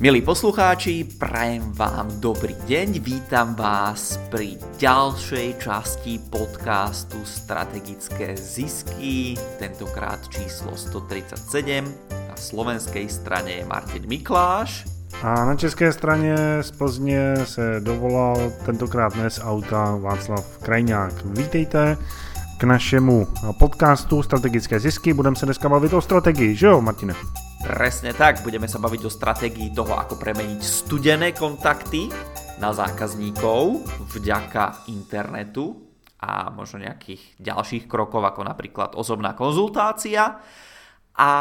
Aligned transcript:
Milí 0.00 0.26
poslucháči, 0.26 1.06
prajem 1.22 1.70
vám 1.70 2.10
dobrý 2.18 2.58
deň, 2.66 2.98
vítam 2.98 3.54
vás 3.54 4.18
pri 4.26 4.58
ďalšej 4.82 5.62
časti 5.62 6.18
podcastu 6.34 7.22
Strategické 7.22 8.34
zisky, 8.34 9.38
tentokrát 9.62 10.18
číslo 10.26 10.74
137. 10.74 11.86
Na 12.10 12.34
slovenskej 12.34 13.06
strane 13.06 13.62
je 13.62 13.64
Martin 13.70 14.02
Mikláš. 14.10 14.82
A 15.22 15.44
na 15.46 15.54
české 15.54 15.92
straně 15.92 16.36
z 16.60 16.70
Plzně 16.70 17.46
se 17.46 17.78
dovolal 17.78 18.50
tentokrát 18.66 19.14
dnes 19.14 19.40
auta 19.42 19.96
Václav 19.96 20.58
Krajňák. 20.58 21.14
Vítejte 21.24 21.96
k 22.58 22.64
našemu 22.64 23.26
podcastu 23.58 24.22
Strategické 24.22 24.80
zisky. 24.80 25.14
Budeme 25.14 25.36
se 25.36 25.46
dneska 25.46 25.68
bavit 25.68 25.92
o 25.92 26.00
strategii, 26.00 26.56
že 26.56 26.66
jo, 26.66 26.80
Martine? 26.80 27.14
Presne 27.64 28.12
tak, 28.12 28.44
budeme 28.44 28.68
sa 28.68 28.76
baviť 28.76 29.08
o 29.08 29.10
stratégii 29.10 29.72
toho, 29.72 29.96
ako 29.96 30.20
premeniť 30.20 30.60
studené 30.60 31.32
kontakty 31.32 32.12
na 32.60 32.76
zákazníkov 32.76 33.80
vďaka 34.12 34.84
internetu 34.92 35.72
a 36.20 36.52
možno 36.52 36.84
nejakých 36.84 37.40
ďalších 37.40 37.88
krokov, 37.88 38.20
ako 38.20 38.44
napríklad 38.44 38.92
osobná 38.92 39.32
konzultácia. 39.32 40.44
A 41.16 41.32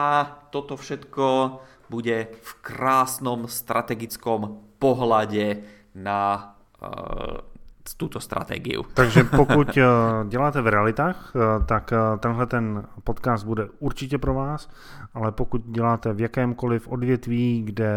toto 0.48 0.80
všetko 0.80 1.60
bude 1.92 2.40
v 2.40 2.52
krásnom 2.64 3.52
strategickom 3.52 4.64
pohľade 4.80 5.68
na 5.92 6.56
uh, 6.80 7.53
tuto 7.98 8.20
strategii. 8.20 8.78
Takže 8.94 9.24
pokud 9.36 9.78
eh, 9.78 9.84
děláte 10.28 10.62
v 10.62 10.68
realitách, 10.68 11.34
eh, 11.36 11.66
tak 11.66 11.94
eh, 11.94 12.18
tenhle 12.20 12.46
ten 12.46 12.84
podcast 13.04 13.46
bude 13.46 13.68
určitě 13.80 14.18
pro 14.18 14.34
vás, 14.34 14.70
ale 15.14 15.32
pokud 15.32 15.62
děláte 15.66 16.14
v 16.14 16.22
jakémkoliv 16.22 16.88
odvětví, 16.88 17.62
kde 17.66 17.94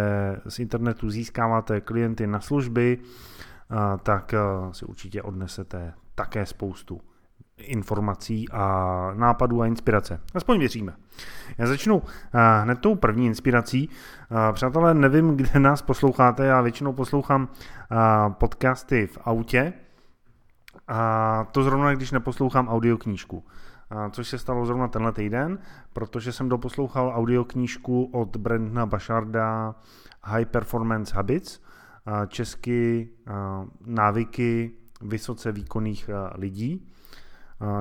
z 0.49 0.59
internetu 0.59 1.11
získáváte 1.11 1.81
klienty 1.81 2.27
na 2.27 2.41
služby, 2.41 2.99
tak 4.03 4.35
si 4.73 4.85
určitě 4.85 5.23
odnesete 5.23 5.95
také 6.15 6.47
spoustu 6.47 7.01
informací 7.59 8.49
a 8.49 9.11
nápadů 9.15 9.63
a 9.63 9.67
inspirace. 9.67 10.21
Aspoň 10.35 10.59
věříme. 10.59 10.97
Já 11.59 11.67
začnu 11.67 12.03
hned 12.63 12.79
tou 12.79 12.95
první 12.95 13.27
inspirací. 13.27 13.91
Přátelé, 14.53 14.95
nevím, 14.95 15.37
kde 15.37 15.61
nás 15.61 15.83
posloucháte, 15.83 16.47
já 16.47 16.61
většinou 16.61 16.93
poslouchám 16.93 17.49
podcasty 18.31 19.07
v 19.07 19.19
autě 19.25 19.73
a 20.89 21.45
to 21.53 21.63
zrovna, 21.63 21.95
když 21.95 22.13
neposlouchám 22.13 22.69
audioknížku. 22.69 23.45
Což 24.11 24.29
se 24.29 24.39
stalo 24.39 24.67
zrovna 24.67 24.89
tenhle 24.89 25.13
týden, 25.13 25.59
protože 25.93 26.33
jsem 26.33 26.49
doposlouchal 26.49 27.13
audioknížku 27.15 28.05
od 28.05 28.37
Brendna 28.37 28.87
Basharda 28.87 29.75
High 30.25 30.45
Performance 30.45 31.17
Habits, 31.17 31.61
česky 32.29 33.11
návyky 33.87 34.73
vysoce 35.03 35.53
výkonných 35.53 36.11
lidí 36.35 36.93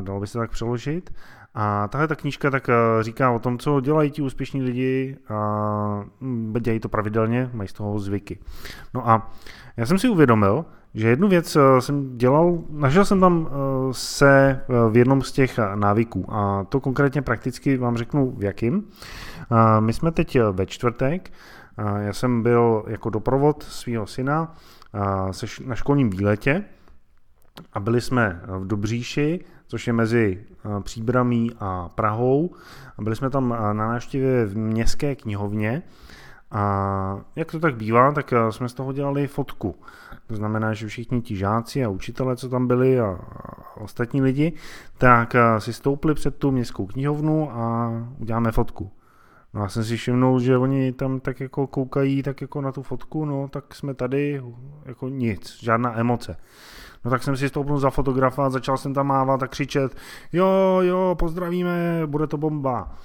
dalo 0.02 0.20
by 0.20 0.28
se 0.28 0.38
tak 0.38 0.52
přeložit. 0.52 1.12
A 1.58 1.88
tahle 1.88 2.08
ta 2.08 2.16
knížka 2.16 2.52
tak 2.52 2.70
eh, 2.70 2.74
říká 3.04 3.32
o 3.32 3.40
tom, 3.40 3.58
co 3.58 3.82
dělají 3.82 4.12
ti 4.12 4.22
úspěšní 4.22 4.62
lidi 4.62 5.18
a 5.30 6.06
hm, 6.22 6.54
dělají 6.60 6.80
to 6.80 6.90
pravidelně, 6.90 7.50
mají 7.54 7.68
z 7.68 7.74
toho 7.74 8.00
zvyky. 8.00 8.40
No 8.94 9.10
a 9.10 9.32
já 9.78 9.86
jsem 9.86 10.00
si 10.00 10.10
uvědomil, 10.10 10.66
že 10.94 11.08
jednu 11.08 11.28
věc 11.28 11.56
eh, 11.56 11.82
jsem 11.82 12.18
dělal, 12.18 12.58
našel 12.70 13.06
jsem 13.06 13.20
tam 13.20 13.48
eh, 13.48 13.54
se 13.92 14.62
v 14.90 14.98
jednom 14.98 15.22
z 15.22 15.32
těch 15.32 15.60
návyků 15.76 16.26
a 16.34 16.64
to 16.64 16.80
konkrétně 16.80 17.22
prakticky 17.22 17.78
vám 17.78 17.98
řeknu 17.98 18.32
v 18.38 18.44
jakým. 18.44 18.84
My 19.80 19.94
jsme 19.94 20.12
teď 20.12 20.38
ve 20.52 20.66
čtvrtek, 20.66 21.32
já 21.98 22.14
jsem 22.14 22.44
byl 22.44 22.86
jako 22.88 23.10
doprovod 23.10 23.64
svého 23.64 24.08
syna 24.08 24.56
na 25.66 25.76
školním 25.76 26.10
výletě 26.10 26.64
a 27.74 27.80
byli 27.80 28.02
jsme 28.02 28.42
v 28.48 28.68
Dobříši, 28.68 29.46
což 29.68 29.88
je 29.88 29.94
mezi 29.94 30.46
eh, 30.48 30.82
Příbramí 30.82 31.52
a 31.60 31.90
Prahou. 31.96 32.50
Byli 33.02 33.16
jsme 33.16 33.30
tam 33.30 33.54
eh, 33.54 33.74
na 33.74 33.88
návštěvě 33.88 34.46
v 34.46 34.58
městské 34.58 35.16
knihovně 35.16 35.84
a 36.52 37.20
jak 37.36 37.52
to 37.52 37.60
tak 37.60 37.76
bývá, 37.76 38.12
tak 38.12 38.34
eh, 38.34 38.52
jsme 38.52 38.70
z 38.70 38.74
toho 38.74 38.94
dělali 38.94 39.28
fotku. 39.28 39.76
To 40.28 40.36
znamená, 40.36 40.74
že 40.74 40.88
všichni 40.88 41.22
ti 41.22 41.36
žáci 41.36 41.86
a 41.86 41.90
učitelé, 41.90 42.36
co 42.36 42.50
tam 42.50 42.68
byli 42.68 43.00
a 43.00 43.20
ostatní 43.76 44.22
lidi, 44.22 44.54
tak 44.98 45.36
si 45.58 45.74
stoupli 45.74 46.14
před 46.14 46.36
tu 46.36 46.52
městskou 46.52 46.86
knihovnu 46.86 47.52
a 47.52 47.92
uděláme 48.20 48.52
fotku. 48.52 48.92
No 49.56 49.62
já 49.62 49.70
jsem 49.70 49.84
si 49.84 49.98
všimnul, 49.98 50.40
že 50.40 50.58
oni 50.58 50.92
tam 50.92 51.20
tak 51.20 51.40
jako 51.40 51.68
koukají 51.68 52.24
tak 52.24 52.42
jako 52.42 52.62
na 52.62 52.72
tu 52.72 52.84
fotku, 52.84 53.26
no 53.26 53.48
tak 53.48 53.76
jsme 53.76 53.94
tady 53.94 54.42
jako 54.86 55.10
nic, 55.10 55.58
žádná 55.62 56.00
emoce. 56.00 56.38
No 57.06 57.12
tak 57.12 57.24
jsem 57.24 57.38
si 57.38 57.50
stoupnul 57.50 57.80
za 57.80 57.90
fotografa, 57.90 58.50
začal 58.50 58.78
jsem 58.78 58.94
tam 58.94 59.08
mávat 59.08 59.44
a 59.44 59.48
křičet, 59.48 59.96
jo, 60.34 60.80
jo, 60.82 61.16
pozdravíme, 61.20 62.02
bude 62.06 62.28
to 62.28 62.38
bomba. 62.38 62.96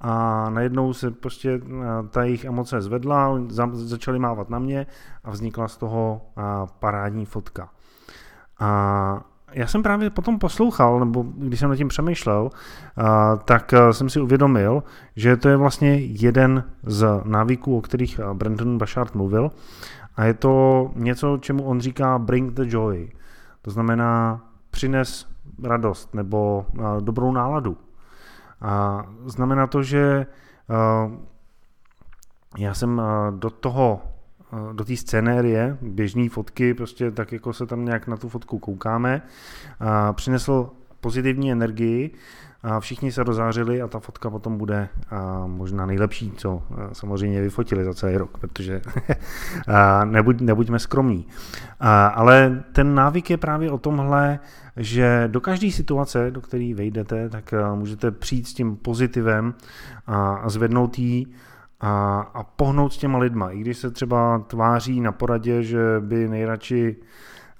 A 0.00 0.50
najednou 0.50 0.92
se 0.92 1.10
prostě 1.10 1.60
eh, 1.64 2.08
ta 2.10 2.24
jejich 2.24 2.44
emoce 2.44 2.80
zvedla, 2.80 3.40
začali 3.72 4.18
mávat 4.18 4.50
na 4.50 4.58
mě 4.58 4.86
a 5.24 5.30
vznikla 5.30 5.68
z 5.68 5.76
toho 5.76 6.20
eh, 6.38 6.42
parádní 6.78 7.26
fotka. 7.26 7.70
A 8.60 9.24
já 9.52 9.66
jsem 9.66 9.82
právě 9.82 10.10
potom 10.10 10.38
poslouchal, 10.38 11.00
nebo 11.00 11.24
když 11.36 11.60
jsem 11.60 11.70
nad 11.70 11.76
tím 11.76 11.88
přemýšlel, 11.88 12.50
eh, 12.50 13.02
tak 13.44 13.74
jsem 13.90 14.08
si 14.10 14.20
uvědomil, 14.20 14.82
že 15.16 15.36
to 15.36 15.48
je 15.48 15.56
vlastně 15.56 15.94
jeden 15.94 16.64
z 16.82 17.06
návyků, 17.24 17.78
o 17.78 17.80
kterých 17.80 18.20
Brandon 18.32 18.78
Bashard 18.78 19.14
mluvil. 19.14 19.50
A 20.16 20.24
je 20.24 20.34
to 20.34 20.90
něco, 20.94 21.38
čemu 21.40 21.64
on 21.64 21.80
říká 21.80 22.18
bring 22.18 22.52
the 22.52 22.62
joy. 22.66 23.10
To 23.62 23.70
znamená, 23.70 24.40
přines 24.70 25.26
radost 25.64 26.14
nebo 26.14 26.66
dobrou 27.00 27.32
náladu. 27.32 27.76
A 28.60 29.04
znamená 29.26 29.66
to, 29.66 29.82
že 29.82 30.26
já 32.58 32.74
jsem 32.74 33.02
do 33.30 33.50
toho, 33.50 34.02
do 34.72 34.84
té 34.84 34.96
scénérie, 34.96 35.78
běžné 35.82 36.28
fotky, 36.28 36.74
prostě 36.74 37.10
tak 37.10 37.32
jako 37.32 37.52
se 37.52 37.66
tam 37.66 37.84
nějak 37.84 38.06
na 38.06 38.16
tu 38.16 38.28
fotku 38.28 38.58
koukáme, 38.58 39.22
přinesl 40.12 40.70
pozitivní 41.00 41.52
energii 41.52 42.10
a 42.62 42.80
všichni 42.80 43.12
se 43.12 43.22
rozářili 43.22 43.82
a 43.82 43.88
ta 43.88 44.00
fotka 44.00 44.30
potom 44.30 44.58
bude 44.58 44.88
a 45.10 45.46
možná 45.46 45.86
nejlepší, 45.86 46.32
co 46.36 46.62
samozřejmě 46.92 47.40
vyfotili 47.40 47.84
za 47.84 47.94
celý 47.94 48.16
rok, 48.16 48.38
protože 48.38 48.80
nebuď, 50.04 50.40
nebuďme 50.40 50.78
skromní. 50.78 51.26
A, 51.80 52.06
ale 52.06 52.64
ten 52.72 52.94
návyk 52.94 53.30
je 53.30 53.36
právě 53.36 53.70
o 53.70 53.78
tomhle, 53.78 54.38
že 54.76 55.24
do 55.26 55.40
každé 55.40 55.70
situace, 55.70 56.30
do 56.30 56.40
které 56.40 56.74
vejdete, 56.74 57.28
tak 57.28 57.54
můžete 57.74 58.10
přijít 58.10 58.48
s 58.48 58.54
tím 58.54 58.76
pozitivem 58.76 59.54
a, 60.06 60.34
a 60.34 60.48
zvednout 60.48 60.98
ji 60.98 61.26
a, 61.80 62.20
a 62.20 62.42
pohnout 62.42 62.92
s 62.92 62.98
těma 62.98 63.18
lidma. 63.18 63.50
I 63.50 63.58
když 63.58 63.78
se 63.78 63.90
třeba 63.90 64.38
tváří 64.38 65.00
na 65.00 65.12
poradě, 65.12 65.62
že 65.62 65.80
by 66.00 66.28
nejradši 66.28 66.96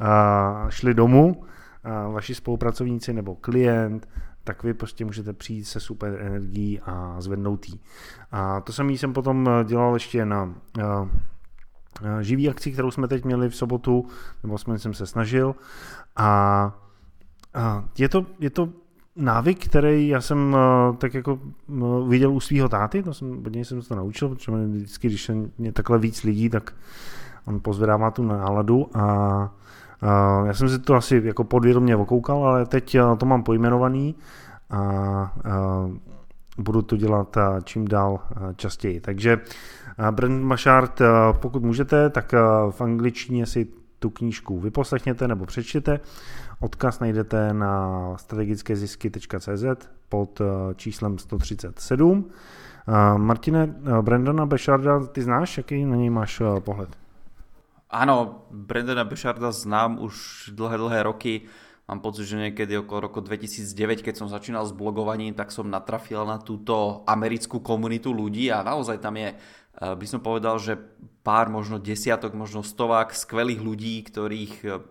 a, 0.00 0.66
šli 0.68 0.94
domů, 0.94 1.44
a 1.84 2.08
vaši 2.08 2.34
spolupracovníci 2.34 3.12
nebo 3.12 3.34
klient, 3.34 4.08
tak 4.44 4.62
vy 4.62 4.74
prostě 4.74 5.04
můžete 5.04 5.32
přijít 5.32 5.64
se 5.64 5.80
super 5.80 6.18
energií 6.20 6.80
a 6.80 7.16
zvednout 7.18 7.68
jí. 7.68 7.80
A 8.32 8.60
to 8.60 8.72
samý 8.72 8.98
jsem 8.98 9.12
potom 9.12 9.50
dělal 9.64 9.94
ještě 9.94 10.24
na 10.24 10.54
eh, 10.78 10.84
živý 12.20 12.48
akci, 12.48 12.72
kterou 12.72 12.90
jsme 12.90 13.08
teď 13.08 13.24
měli 13.24 13.48
v 13.48 13.56
sobotu, 13.56 14.06
nebo 14.42 14.58
jsme 14.58 14.78
jsem 14.78 14.94
se 14.94 15.06
snažil. 15.06 15.54
A 16.16 16.72
je 17.98 18.08
to, 18.08 18.26
je 18.38 18.50
to 18.50 18.68
návyk, 19.18 19.68
který 19.68 20.08
já 20.08 20.20
jsem 20.20 20.56
tak 20.98 21.14
jako 21.14 21.38
viděl 22.08 22.32
u 22.32 22.40
svého 22.40 22.68
táty, 22.68 23.02
to 23.02 23.14
jsem, 23.14 23.42
od 23.46 23.52
něj 23.52 23.64
jsem 23.64 23.82
se 23.82 23.88
to 23.88 23.94
naučil, 23.94 24.28
protože 24.28 24.52
vždycky, 24.52 25.08
když 25.08 25.30
je 25.58 25.72
takhle 25.72 25.98
víc 25.98 26.22
lidí, 26.22 26.50
tak 26.50 26.74
on 27.46 27.60
pozvedává 27.60 28.10
tu 28.10 28.22
náladu 28.22 28.86
a 28.94 29.54
já 30.46 30.54
jsem 30.54 30.68
si 30.68 30.78
to 30.78 30.94
asi 30.94 31.22
jako 31.24 31.44
podvědomě 31.44 31.96
okoukal, 31.96 32.44
ale 32.44 32.66
teď 32.66 32.96
to 33.18 33.26
mám 33.26 33.42
pojmenovaný 33.42 34.14
a 34.70 35.32
budu 36.58 36.82
to 36.82 36.96
dělat 36.96 37.36
čím 37.64 37.88
dál 37.88 38.20
častěji. 38.56 39.00
Takže 39.00 39.40
Brandon 40.10 40.44
Mashard, 40.44 41.00
pokud 41.32 41.62
můžete, 41.62 42.10
tak 42.10 42.32
v 42.70 42.80
angličtině 42.80 43.46
si 43.46 43.66
tu 43.98 44.10
knížku 44.10 44.60
vyposlechněte 44.60 45.28
nebo 45.28 45.46
přečtěte. 45.46 46.00
Odkaz 46.60 47.00
najdete 47.00 47.54
na 47.54 47.72
strategickézisky.cz 48.18 49.64
pod 50.08 50.40
číslem 50.76 51.18
137. 51.18 52.30
Martine, 53.16 53.66
Brandona 54.02 54.46
Basharda, 54.46 55.06
ty 55.06 55.22
znáš, 55.22 55.56
jaký 55.56 55.84
na 55.84 55.96
něj 55.96 56.10
máš 56.10 56.42
pohled? 56.60 56.88
Áno, 57.90 58.44
Brandona 58.50 59.04
Boucharda 59.04 59.52
znám 59.52 59.96
už 60.00 60.14
dlhé, 60.52 60.76
dlhé 60.76 61.02
roky 61.02 61.48
Mám 61.88 62.04
pocit, 62.04 62.28
že 62.28 62.36
niekedy 62.36 62.76
okolo 62.76 63.08
roku 63.08 63.24
2009, 63.24 64.04
keď 64.04 64.20
som 64.20 64.28
začínal 64.28 64.60
s 64.68 64.76
blogovaním, 64.76 65.32
tak 65.32 65.48
som 65.48 65.64
natrafil 65.72 66.20
na 66.28 66.36
túto 66.36 67.00
americkú 67.08 67.64
komunitu 67.64 68.12
ľudí 68.12 68.52
a 68.52 68.60
naozaj 68.60 69.00
tam 69.00 69.16
je, 69.16 69.32
eh, 69.32 69.94
by 69.96 70.04
som 70.04 70.20
povedal, 70.20 70.60
že 70.60 70.76
pár, 71.24 71.48
možno 71.48 71.80
desiatok, 71.80 72.36
možno 72.36 72.60
stovák 72.60 73.16
skvelých 73.16 73.64
ľudí, 73.64 74.04
ktorých 74.04 74.54
eh, 74.68 74.84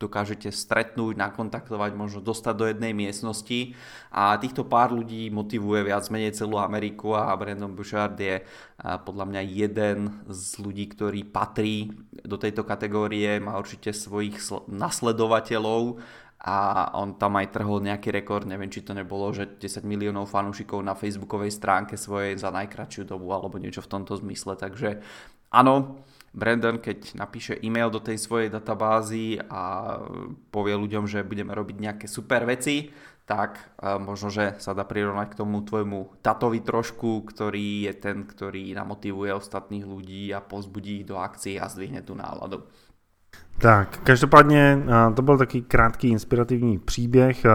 dokážete 0.00 0.48
stretnúť, 0.48 1.20
nakontaktovať, 1.20 1.92
možno 1.92 2.24
dostať 2.24 2.54
do 2.56 2.64
jednej 2.64 2.96
miestnosti. 2.96 3.76
A 4.08 4.40
týchto 4.40 4.64
pár 4.64 4.96
ľudí 4.96 5.28
motivuje 5.28 5.92
viac 5.92 6.08
menej 6.08 6.32
celú 6.32 6.56
Ameriku 6.56 7.12
a 7.12 7.36
Brandon 7.36 7.76
Bouchard 7.76 8.16
je 8.16 8.40
podľa 8.80 9.28
mňa 9.28 9.42
jeden 9.44 10.24
z 10.32 10.56
ľudí, 10.64 10.88
ktorý 10.88 11.28
patrí 11.28 11.92
do 12.24 12.40
tejto 12.40 12.64
kategórie, 12.64 13.36
má 13.36 13.60
určite 13.60 13.92
svojich 13.92 14.40
nasledovateľov 14.72 16.00
a 16.40 16.88
on 16.96 17.20
tam 17.20 17.36
aj 17.36 17.52
trhol 17.52 17.84
nejaký 17.84 18.08
rekord, 18.16 18.48
neviem 18.48 18.72
či 18.72 18.80
to 18.80 18.96
nebolo, 18.96 19.28
že 19.28 19.60
10 19.60 19.84
miliónov 19.84 20.24
fanúšikov 20.24 20.80
na 20.80 20.96
facebookovej 20.96 21.52
stránke 21.52 22.00
svojej 22.00 22.40
za 22.40 22.48
najkračšiu 22.48 23.04
dobu 23.04 23.28
alebo 23.36 23.60
niečo 23.60 23.84
v 23.84 23.92
tomto 23.92 24.16
zmysle, 24.16 24.56
takže 24.56 25.04
áno, 25.52 26.00
Brandon, 26.30 26.78
keď 26.78 27.18
napíše 27.18 27.58
e-mail 27.58 27.90
do 27.90 27.98
tej 27.98 28.18
svojej 28.18 28.54
databázy 28.54 29.42
a 29.50 29.94
povie 30.54 30.78
ľuďom, 30.78 31.10
že 31.10 31.26
budeme 31.26 31.50
robiť 31.50 31.76
nejaké 31.82 32.06
super 32.06 32.46
veci, 32.46 32.94
tak 33.30 33.58
e, 33.78 33.98
možno, 33.98 34.30
že 34.30 34.58
sa 34.58 34.74
dá 34.74 34.82
prirovnať 34.82 35.34
k 35.34 35.38
tomu 35.38 35.62
tvojmu 35.62 36.18
tatovi 36.22 36.66
trošku, 36.66 37.30
ktorý 37.30 37.86
je 37.86 37.94
ten, 37.94 38.26
ktorý 38.26 38.74
namotivuje 38.74 39.30
ostatných 39.30 39.86
ľudí 39.86 40.34
a 40.34 40.42
pozbudí 40.42 41.02
ich 41.02 41.06
do 41.06 41.18
akcie 41.18 41.54
a 41.58 41.70
zdvihne 41.70 42.02
tu 42.02 42.18
náladu. 42.18 42.66
Tak, 43.58 43.98
každopádně 44.02 44.82
e, 44.82 45.14
to 45.14 45.22
byl 45.22 45.38
taky 45.38 45.62
krátký 45.62 46.08
inspirativní 46.08 46.78
příběh, 46.78 47.44
e, 47.44 47.50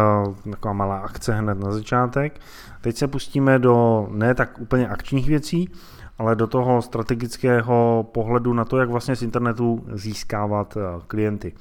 taková 0.51 0.73
malá 0.73 0.97
akce 0.97 1.33
hned 1.33 1.59
na 1.59 1.71
začátek. 1.71 2.39
Teď 2.81 2.97
se 2.97 3.07
pustíme 3.07 3.59
do 3.59 4.07
ne 4.11 4.35
tak 4.35 4.59
úplně 4.59 4.87
akčních 4.87 5.27
věcí, 5.27 5.69
ale 6.17 6.35
do 6.35 6.47
toho 6.47 6.81
strategického 6.81 8.07
pohledu 8.11 8.53
na 8.53 8.65
to, 8.65 8.77
jak 8.77 8.89
vlastně 8.89 9.15
z 9.15 9.21
internetu 9.21 9.85
získávat 9.93 10.77
eh, 10.77 11.01
klienty. 11.07 11.53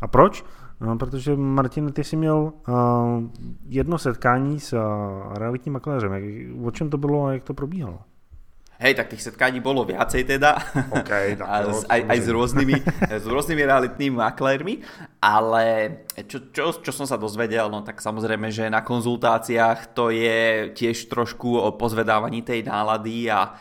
A 0.00 0.08
proč? 0.08 0.44
No, 0.80 0.98
protože 0.98 1.36
Martin, 1.36 1.92
ty 1.92 2.04
jsi 2.04 2.16
měl 2.16 2.52
uh, 2.68 2.74
jedno 3.68 3.98
setkání 3.98 4.60
s 4.60 4.72
uh, 4.72 4.80
realitním 5.34 5.72
makléřem. 5.72 6.12
Jak, 6.12 6.24
o 6.66 6.70
čem 6.70 6.90
to 6.90 6.98
bylo 6.98 7.26
a 7.26 7.32
jak 7.32 7.42
to 7.42 7.54
probíhalo? 7.54 7.98
Hej, 8.78 8.94
tak 8.94 9.08
tých 9.08 9.22
setkání 9.22 9.60
bolo 9.60 9.84
viacej 9.84 10.24
teda. 10.24 10.58
Okay, 10.90 11.36
tak 11.40 11.46
jo, 11.62 11.78
aj, 11.88 12.00
aj 12.10 12.18
s 12.20 12.28
rôznymi, 12.28 12.74
s 13.06 13.26
rôznymi 13.26 13.62
realitnými 13.62 14.18
maklérmi, 14.18 14.82
ale 15.22 15.96
čo, 16.26 16.50
čo, 16.50 16.82
čo 16.82 16.92
som 16.92 17.06
sa 17.06 17.14
dozvedel, 17.14 17.70
no 17.70 17.86
tak 17.86 18.02
samozrejme, 18.02 18.50
že 18.50 18.66
na 18.66 18.82
konzultáciách 18.82 19.94
to 19.94 20.10
je 20.10 20.74
tiež 20.74 21.06
trošku 21.06 21.54
o 21.54 21.70
pozvedávaní 21.78 22.42
tej 22.42 22.66
nálady 22.66 23.30
a 23.30 23.54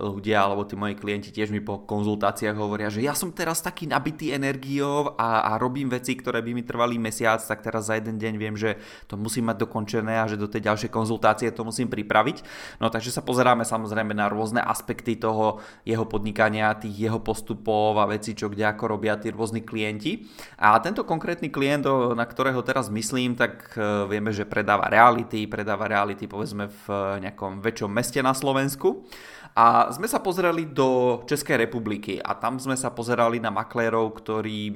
ľudia 0.00 0.40
alebo 0.40 0.64
tí 0.64 0.72
moji 0.72 0.96
klienti 0.96 1.28
tiež 1.28 1.52
mi 1.52 1.60
po 1.60 1.84
konzultáciách 1.84 2.56
hovoria, 2.56 2.88
že 2.88 3.04
ja 3.04 3.12
som 3.12 3.28
teraz 3.28 3.60
taký 3.60 3.84
nabitý 3.84 4.32
energiou 4.32 5.12
a, 5.20 5.52
a 5.52 5.60
robím 5.60 5.92
veci, 5.92 6.16
ktoré 6.16 6.40
by 6.40 6.56
mi 6.56 6.64
trvali 6.64 6.96
mesiac, 6.96 7.44
tak 7.44 7.60
teraz 7.60 7.92
za 7.92 8.00
jeden 8.00 8.16
deň 8.16 8.34
viem, 8.40 8.56
že 8.56 8.80
to 9.04 9.20
musím 9.20 9.52
mať 9.52 9.68
dokončené 9.68 10.16
a 10.16 10.24
že 10.24 10.40
do 10.40 10.48
tej 10.48 10.64
ďalšej 10.64 10.88
konzultácie 10.88 11.52
to 11.52 11.60
musím 11.60 11.92
pripraviť. 11.92 12.40
No 12.80 12.88
takže 12.88 13.12
sa 13.12 13.20
pozeráme 13.20 13.68
samozrejme 13.68 14.16
na 14.16 14.32
rôzne 14.32 14.64
aspekty 14.64 15.20
toho 15.20 15.60
jeho 15.84 16.08
podnikania, 16.08 16.72
tých 16.80 17.12
jeho 17.12 17.20
postupov 17.20 18.00
a 18.00 18.08
veci, 18.08 18.32
čo 18.32 18.48
kde 18.48 18.64
ako 18.64 18.96
robia 18.96 19.20
tí 19.20 19.28
rôzni 19.28 19.60
klienti. 19.60 20.24
A 20.56 20.80
tento 20.80 21.04
konkrétny 21.04 21.52
klient, 21.52 21.84
na 22.16 22.24
ktorého 22.24 22.64
teraz 22.64 22.88
myslím, 22.88 23.36
tak 23.36 23.76
e, 23.76 24.08
vieme, 24.08 24.32
že 24.32 24.48
predáva 24.48 24.88
reality, 24.88 25.44
predáva 25.44 25.84
reality 25.84 26.24
povedzme 26.24 26.72
v 26.72 26.84
nejakom 27.20 27.60
väčšom 27.60 27.92
meste 27.92 28.24
na 28.24 28.32
Slovensku. 28.32 29.04
A 29.54 29.86
sme 29.94 30.10
sa 30.10 30.18
pozerali 30.18 30.66
do 30.66 31.22
Českej 31.30 31.62
republiky 31.62 32.18
a 32.18 32.34
tam 32.34 32.58
sme 32.58 32.74
sa 32.74 32.90
pozerali 32.90 33.38
na 33.38 33.54
maklérov, 33.54 34.10
ktorí 34.18 34.60
e, 34.66 34.74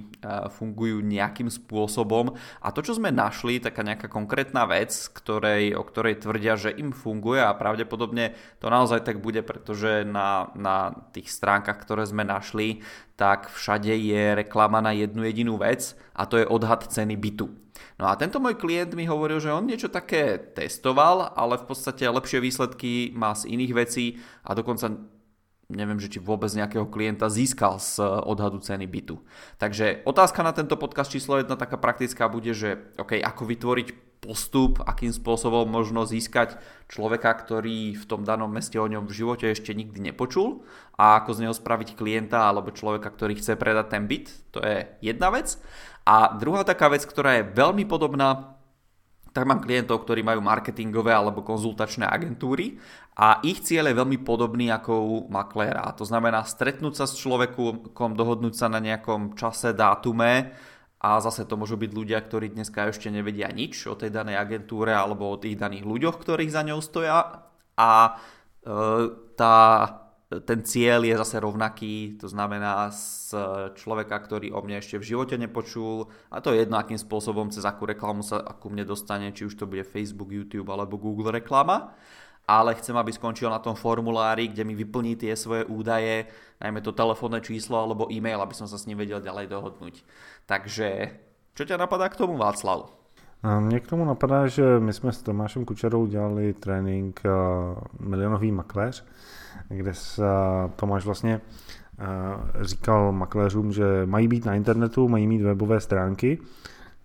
fungujú 0.54 1.02
nejakým 1.02 1.50
spôsobom 1.50 2.30
a 2.62 2.70
to, 2.70 2.86
čo 2.86 2.94
sme 2.94 3.10
našli, 3.10 3.58
taká 3.58 3.82
nejaká 3.82 4.06
konkrétna 4.06 4.70
vec, 4.70 4.94
ktorej, 5.10 5.74
o 5.74 5.82
ktorej 5.82 6.22
tvrdia, 6.22 6.54
že 6.54 6.70
im 6.78 6.94
funguje 6.94 7.42
a 7.42 7.58
pravdepodobne 7.58 8.38
to 8.62 8.70
naozaj 8.70 9.02
tak 9.02 9.18
bude, 9.18 9.42
pretože 9.42 10.06
na, 10.06 10.54
na 10.54 10.94
tých 11.10 11.26
stránkach, 11.26 11.82
ktoré 11.82 12.06
sme 12.06 12.22
našli, 12.22 12.78
tak 13.18 13.50
všade 13.50 13.90
je 13.90 14.38
reklama 14.38 14.78
na 14.78 14.94
jednu 14.94 15.26
jedinú 15.26 15.58
vec 15.58 15.98
a 16.14 16.22
to 16.22 16.38
je 16.38 16.46
odhad 16.46 16.86
ceny 16.86 17.18
bytu. 17.18 17.50
No 17.98 18.10
a 18.10 18.18
tento 18.18 18.38
môj 18.42 18.58
klient 18.58 18.94
mi 18.94 19.08
hovoril, 19.08 19.42
že 19.42 19.54
on 19.54 19.66
niečo 19.66 19.90
také 19.90 20.38
testoval, 20.38 21.34
ale 21.34 21.58
v 21.60 21.66
podstate 21.66 22.06
lepšie 22.06 22.38
výsledky 22.42 23.10
má 23.14 23.34
z 23.34 23.50
iných 23.50 23.72
vecí 23.74 24.22
a 24.46 24.54
dokonca 24.54 24.94
neviem, 25.68 26.00
že 26.00 26.08
či 26.08 26.18
vôbec 26.18 26.48
nejakého 26.48 26.88
klienta 26.88 27.28
získal 27.28 27.76
z 27.76 28.00
odhadu 28.00 28.58
ceny 28.58 28.88
bytu. 28.88 29.20
Takže 29.60 30.02
otázka 30.08 30.40
na 30.40 30.56
tento 30.56 30.80
podcast 30.80 31.12
číslo 31.12 31.36
1 31.36 31.52
taká 31.60 31.76
praktická 31.76 32.26
bude, 32.32 32.56
že 32.56 32.88
OK, 32.96 33.20
ako 33.20 33.42
vytvoriť 33.44 33.88
postup, 34.18 34.82
akým 34.82 35.14
spôsobom 35.14 35.68
možno 35.70 36.02
získať 36.02 36.58
človeka, 36.90 37.30
ktorý 37.30 37.94
v 37.94 38.04
tom 38.08 38.26
danom 38.26 38.50
meste 38.50 38.74
o 38.80 38.90
ňom 38.90 39.06
v 39.06 39.14
živote 39.14 39.46
ešte 39.46 39.76
nikdy 39.76 40.10
nepočul 40.10 40.66
a 40.98 41.22
ako 41.22 41.38
z 41.38 41.42
neho 41.46 41.54
spraviť 41.54 41.94
klienta 41.94 42.50
alebo 42.50 42.74
človeka, 42.74 43.14
ktorý 43.14 43.38
chce 43.38 43.54
predať 43.54 43.94
ten 43.94 44.10
byt, 44.10 44.26
to 44.50 44.58
je 44.58 44.90
jedna 45.04 45.30
vec. 45.30 45.54
A 46.08 46.32
druhá 46.40 46.64
taká 46.64 46.88
vec, 46.88 47.04
ktorá 47.04 47.36
je 47.36 47.52
veľmi 47.52 47.84
podobná, 47.84 48.56
tak 49.36 49.44
mám 49.44 49.60
klientov, 49.60 50.08
ktorí 50.08 50.24
majú 50.24 50.40
marketingové 50.40 51.12
alebo 51.12 51.44
konzultačné 51.44 52.08
agentúry 52.08 52.80
a 53.12 53.44
ich 53.44 53.60
cieľ 53.60 53.92
je 53.92 54.00
veľmi 54.00 54.18
podobný 54.24 54.72
ako 54.72 54.92
u 55.04 55.16
makléra. 55.28 55.84
To 56.00 56.08
znamená 56.08 56.48
stretnúť 56.48 56.94
sa 56.96 57.04
s 57.04 57.20
človekom, 57.20 58.16
dohodnúť 58.16 58.54
sa 58.56 58.72
na 58.72 58.80
nejakom 58.80 59.36
čase, 59.36 59.76
dátume 59.76 60.56
a 60.96 61.08
zase 61.20 61.44
to 61.44 61.60
môžu 61.60 61.76
byť 61.76 61.90
ľudia, 61.92 62.18
ktorí 62.24 62.56
dneska 62.56 62.88
ešte 62.88 63.12
nevedia 63.12 63.52
nič 63.52 63.84
o 63.84 63.94
tej 63.94 64.08
danej 64.08 64.40
agentúre 64.40 64.96
alebo 64.96 65.28
o 65.28 65.36
tých 65.36 65.60
daných 65.60 65.84
ľuďoch, 65.84 66.16
ktorých 66.24 66.50
za 66.50 66.64
ňou 66.64 66.80
stoja 66.80 67.46
a 67.76 67.90
e, 68.00 68.12
tá 69.36 69.54
ten 70.28 70.60
cieľ 70.60 71.08
je 71.08 71.16
zase 71.16 71.40
rovnaký, 71.40 72.20
to 72.20 72.28
znamená 72.28 72.92
z 72.92 73.32
človeka, 73.80 74.12
ktorý 74.20 74.52
o 74.52 74.60
mne 74.60 74.76
ešte 74.84 75.00
v 75.00 75.16
živote 75.16 75.40
nepočul 75.40 76.12
a 76.28 76.44
to 76.44 76.52
je 76.52 76.68
jedno, 76.68 76.76
akým 76.76 77.00
spôsobom, 77.00 77.48
cez 77.48 77.64
akú 77.64 77.88
reklamu 77.88 78.20
sa 78.20 78.44
ku 78.60 78.68
mne 78.68 78.84
dostane, 78.84 79.32
či 79.32 79.48
už 79.48 79.56
to 79.56 79.64
bude 79.64 79.88
Facebook, 79.88 80.28
YouTube 80.28 80.68
alebo 80.68 81.00
Google 81.00 81.32
reklama, 81.32 81.96
ale 82.44 82.76
chcem, 82.76 82.92
aby 82.92 83.08
skončil 83.08 83.48
na 83.48 83.56
tom 83.56 83.72
formulári, 83.72 84.52
kde 84.52 84.68
mi 84.68 84.76
vyplní 84.76 85.16
tie 85.16 85.32
svoje 85.32 85.64
údaje, 85.64 86.28
najmä 86.60 86.84
to 86.84 86.92
telefónne 86.92 87.40
číslo 87.40 87.80
alebo 87.80 88.12
e-mail, 88.12 88.44
aby 88.44 88.52
som 88.52 88.68
sa 88.68 88.76
s 88.76 88.84
ním 88.84 89.00
vedel 89.00 89.24
ďalej 89.24 89.48
dohodnúť. 89.48 90.04
Takže, 90.44 91.16
čo 91.56 91.64
ťa 91.64 91.80
napadá 91.80 92.04
k 92.12 92.20
tomu, 92.20 92.36
Václav? 92.36 92.97
Mně 93.60 93.80
k 93.80 93.86
tomu 93.86 94.04
napadá, 94.04 94.46
že 94.46 94.80
my 94.80 94.92
jsme 94.92 95.12
s 95.12 95.22
Tomášem 95.22 95.64
Kučerou 95.64 96.06
dělali 96.06 96.52
trénink 96.52 97.22
Milionový 98.00 98.52
makléř, 98.52 99.04
kde 99.68 99.94
se 99.94 100.22
Tomáš 100.76 101.04
vlastně 101.04 101.40
říkal 102.60 103.12
makléřům, 103.12 103.72
že 103.72 103.84
mají 104.04 104.28
být 104.28 104.44
na 104.44 104.54
internetu, 104.54 105.08
mají 105.08 105.26
mít 105.26 105.42
webové 105.42 105.80
stránky, 105.80 106.38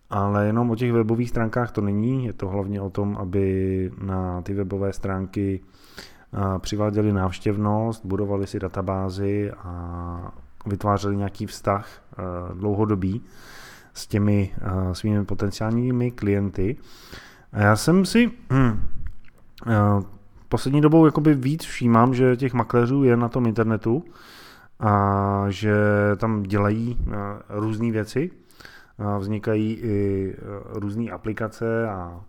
ale 0.09 0.45
jenom 0.45 0.71
o 0.71 0.75
těch 0.75 0.93
webových 0.93 1.29
stránkách 1.29 1.71
to 1.71 1.81
není, 1.81 2.25
je 2.25 2.33
to 2.33 2.47
hlavně 2.47 2.81
o 2.81 2.89
tom, 2.89 3.17
aby 3.17 3.91
na 4.01 4.41
ty 4.41 4.53
webové 4.53 4.93
stránky 4.93 5.59
přiváděli 6.59 7.13
návštěvnost, 7.13 8.05
budovali 8.05 8.47
si 8.47 8.59
databázy 8.59 9.51
a 9.51 10.33
vytvářeli 10.65 11.15
nějaký 11.15 11.45
vztah 11.45 11.87
dlouhodobý 12.53 13.21
s 13.93 14.07
těmi 14.07 14.53
svými 14.93 15.25
potenciálními 15.25 16.11
klienty. 16.11 16.77
A 17.53 17.61
já 17.61 17.75
jsem 17.75 18.05
si 18.05 18.31
hm, 18.53 18.87
poslední 20.49 20.81
dobou 20.81 21.05
jakoby 21.05 21.33
víc 21.33 21.63
všímám, 21.63 22.13
že 22.13 22.37
těch 22.37 22.53
makléřů 22.53 23.03
je 23.03 23.17
na 23.17 23.29
tom 23.29 23.45
internetu 23.45 24.03
a 24.79 25.45
že 25.49 25.75
tam 26.17 26.43
dělají 26.43 26.97
různé 27.49 27.91
věci. 27.91 28.31
Vznikají 29.19 29.73
i 29.73 30.29
eh, 30.37 30.79
různé 30.79 31.11
aplikace 31.11 31.89
a 31.89 32.21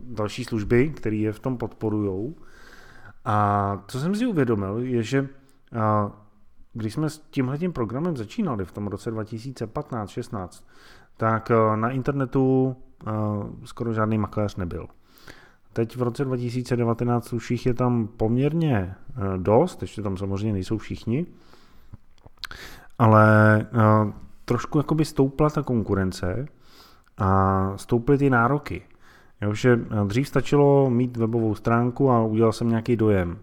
další 0.00 0.44
služby, 0.44 0.88
které 0.88 1.16
je 1.16 1.32
v 1.32 1.38
tom 1.38 1.58
podporují. 1.58 2.34
A 3.24 3.78
co 3.88 4.00
jsem 4.00 4.14
si 4.14 4.26
uvědomil, 4.26 4.78
je, 4.78 5.02
že 5.02 5.28
když 6.72 6.94
jsme 6.94 7.10
s 7.10 7.18
tímhletím 7.18 7.72
programem 7.72 8.16
začínali 8.16 8.64
v 8.64 8.72
tom 8.72 8.86
roce 8.86 9.12
2015-16, 9.12 10.48
tak 11.16 11.50
eh, 11.50 11.76
na 11.76 11.90
internetu 11.90 12.76
skoro 13.64 13.92
žádný 13.92 14.18
makléř 14.18 14.56
nebyl. 14.56 14.86
Teď 15.72 15.96
v 15.96 16.02
roce 16.02 16.24
2019 16.24 17.32
už 17.32 17.50
jich 17.50 17.66
je 17.66 17.74
tam 17.74 18.08
poměrně 18.08 18.94
eh, 18.94 19.38
dost, 19.38 19.82
ještě 19.82 20.02
tam 20.02 20.16
samozřejmě 20.16 20.52
nejsou 20.52 20.78
všichni, 20.78 21.26
ale 22.98 23.56
eh, 23.60 24.12
trošku 24.44 24.78
jakoby 24.78 25.04
stoupla 25.04 25.50
ta 25.50 25.62
konkurence 25.62 26.46
a 27.18 27.72
stouply 27.76 28.18
ty 28.18 28.30
nároky. 28.30 28.82
Jo, 29.40 29.54
že 29.54 29.80
dřív 30.06 30.28
stačilo 30.28 30.90
mít 30.90 31.16
webovou 31.16 31.54
stránku 31.54 32.10
a 32.10 32.24
udělal 32.24 32.52
jsem 32.52 32.68
nějaký 32.68 32.96
dojem. 32.96 33.38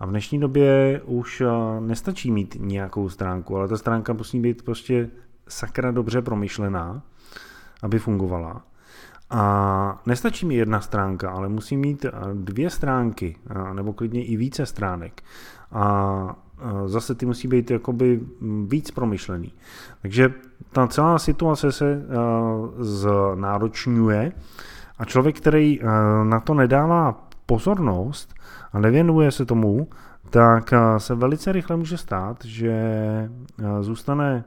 A 0.00 0.06
v 0.06 0.10
dnešní 0.10 0.40
době 0.40 1.00
už 1.04 1.42
nestačí 1.80 2.30
mít 2.30 2.56
nějakou 2.60 3.08
stránku, 3.08 3.56
ale 3.56 3.68
ta 3.68 3.76
stránka 3.76 4.12
musí 4.12 4.40
být 4.40 4.62
prostě 4.62 5.10
sakra 5.48 5.90
dobře 5.90 6.22
promyšlená, 6.22 7.02
aby 7.82 7.98
fungovala. 7.98 8.62
A 9.30 10.02
nestačí 10.06 10.46
mi 10.46 10.54
jedna 10.54 10.80
stránka, 10.80 11.30
ale 11.30 11.48
musí 11.48 11.76
mít 11.76 12.06
dvě 12.34 12.70
stránky, 12.70 13.36
nebo 13.72 13.92
klidně 13.92 14.24
i 14.24 14.36
více 14.36 14.66
stránek. 14.66 15.22
A 15.72 16.36
zase 16.86 17.14
ty 17.14 17.26
musí 17.26 17.48
být 17.48 17.70
jakoby 17.70 18.20
víc 18.66 18.90
promyšlený. 18.90 19.52
Takže 20.02 20.34
ta 20.72 20.86
celá 20.86 21.18
situace 21.18 21.72
se 21.72 22.06
znáročňuje 22.78 24.32
a 24.98 25.04
člověk, 25.04 25.36
který 25.36 25.80
na 26.24 26.40
to 26.40 26.54
nedává 26.54 27.27
pozornost 27.48 28.34
a 28.72 28.78
nevěnuje 28.78 29.30
se 29.30 29.46
tomu, 29.46 29.88
tak 30.30 30.74
se 30.98 31.14
velice 31.14 31.52
rychle 31.52 31.76
může 31.76 31.96
stát, 31.96 32.44
že 32.44 33.30
zůstane 33.80 34.44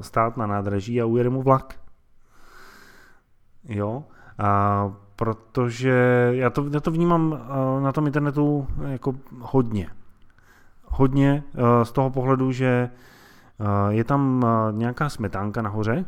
stát 0.00 0.36
na 0.36 0.46
nádraží 0.46 1.02
a 1.02 1.06
ujede 1.06 1.30
mu 1.30 1.42
vlak. 1.42 1.80
Jo, 3.64 4.04
a 4.38 4.92
protože 5.16 6.30
já 6.32 6.50
to, 6.50 6.66
já 6.72 6.80
to 6.80 6.90
vnímám 6.90 7.40
na 7.82 7.92
tom 7.92 8.06
internetu 8.06 8.66
jako 8.86 9.14
hodně. 9.40 9.88
Hodně 10.84 11.42
z 11.82 11.92
toho 11.92 12.10
pohledu, 12.10 12.52
že 12.52 12.90
je 13.88 14.04
tam 14.04 14.46
nějaká 14.72 15.08
smetánka 15.08 15.62
nahoře, 15.62 16.04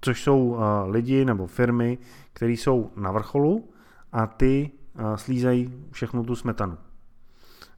což 0.00 0.22
jsou 0.22 0.58
lidi 0.86 1.24
nebo 1.24 1.46
firmy, 1.46 1.98
které 2.32 2.52
jsou 2.52 2.90
na 2.96 3.12
vrcholu 3.12 3.70
a 4.12 4.26
ty 4.26 4.70
slízají 5.14 5.84
všechnu 5.90 6.24
tu 6.24 6.36
smetanu. 6.36 6.78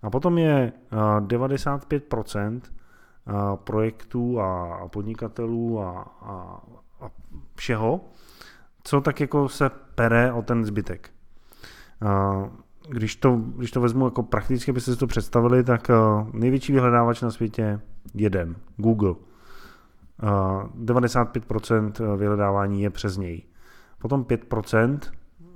A 0.02 0.10
potom 0.10 0.38
je 0.38 0.72
95% 1.20 2.60
projektů 3.54 4.40
a 4.40 4.80
podnikatelů 4.88 5.80
a, 5.80 6.00
a, 6.22 6.60
a 7.00 7.10
všeho, 7.54 8.00
co 8.84 9.00
tak 9.00 9.20
jako 9.20 9.48
se 9.48 9.70
pere 9.94 10.32
o 10.32 10.42
ten 10.42 10.64
zbytek. 10.64 11.10
Když 12.88 13.16
to, 13.16 13.36
když 13.36 13.70
to 13.70 13.80
vezmu 13.80 14.04
jako 14.04 14.22
prakticky, 14.22 14.70
abyste 14.70 14.92
si 14.92 14.98
to 14.98 15.06
představili, 15.06 15.64
tak 15.64 15.90
největší 16.32 16.72
vyhledávač 16.72 17.22
na 17.22 17.30
světě 17.30 17.80
jeden, 18.14 18.56
Google. 18.76 19.14
95% 20.20 22.16
vyhledávání 22.16 22.82
je 22.82 22.90
přes 22.90 23.16
něj. 23.16 23.42
Potom 23.98 24.24
5% 24.24 24.98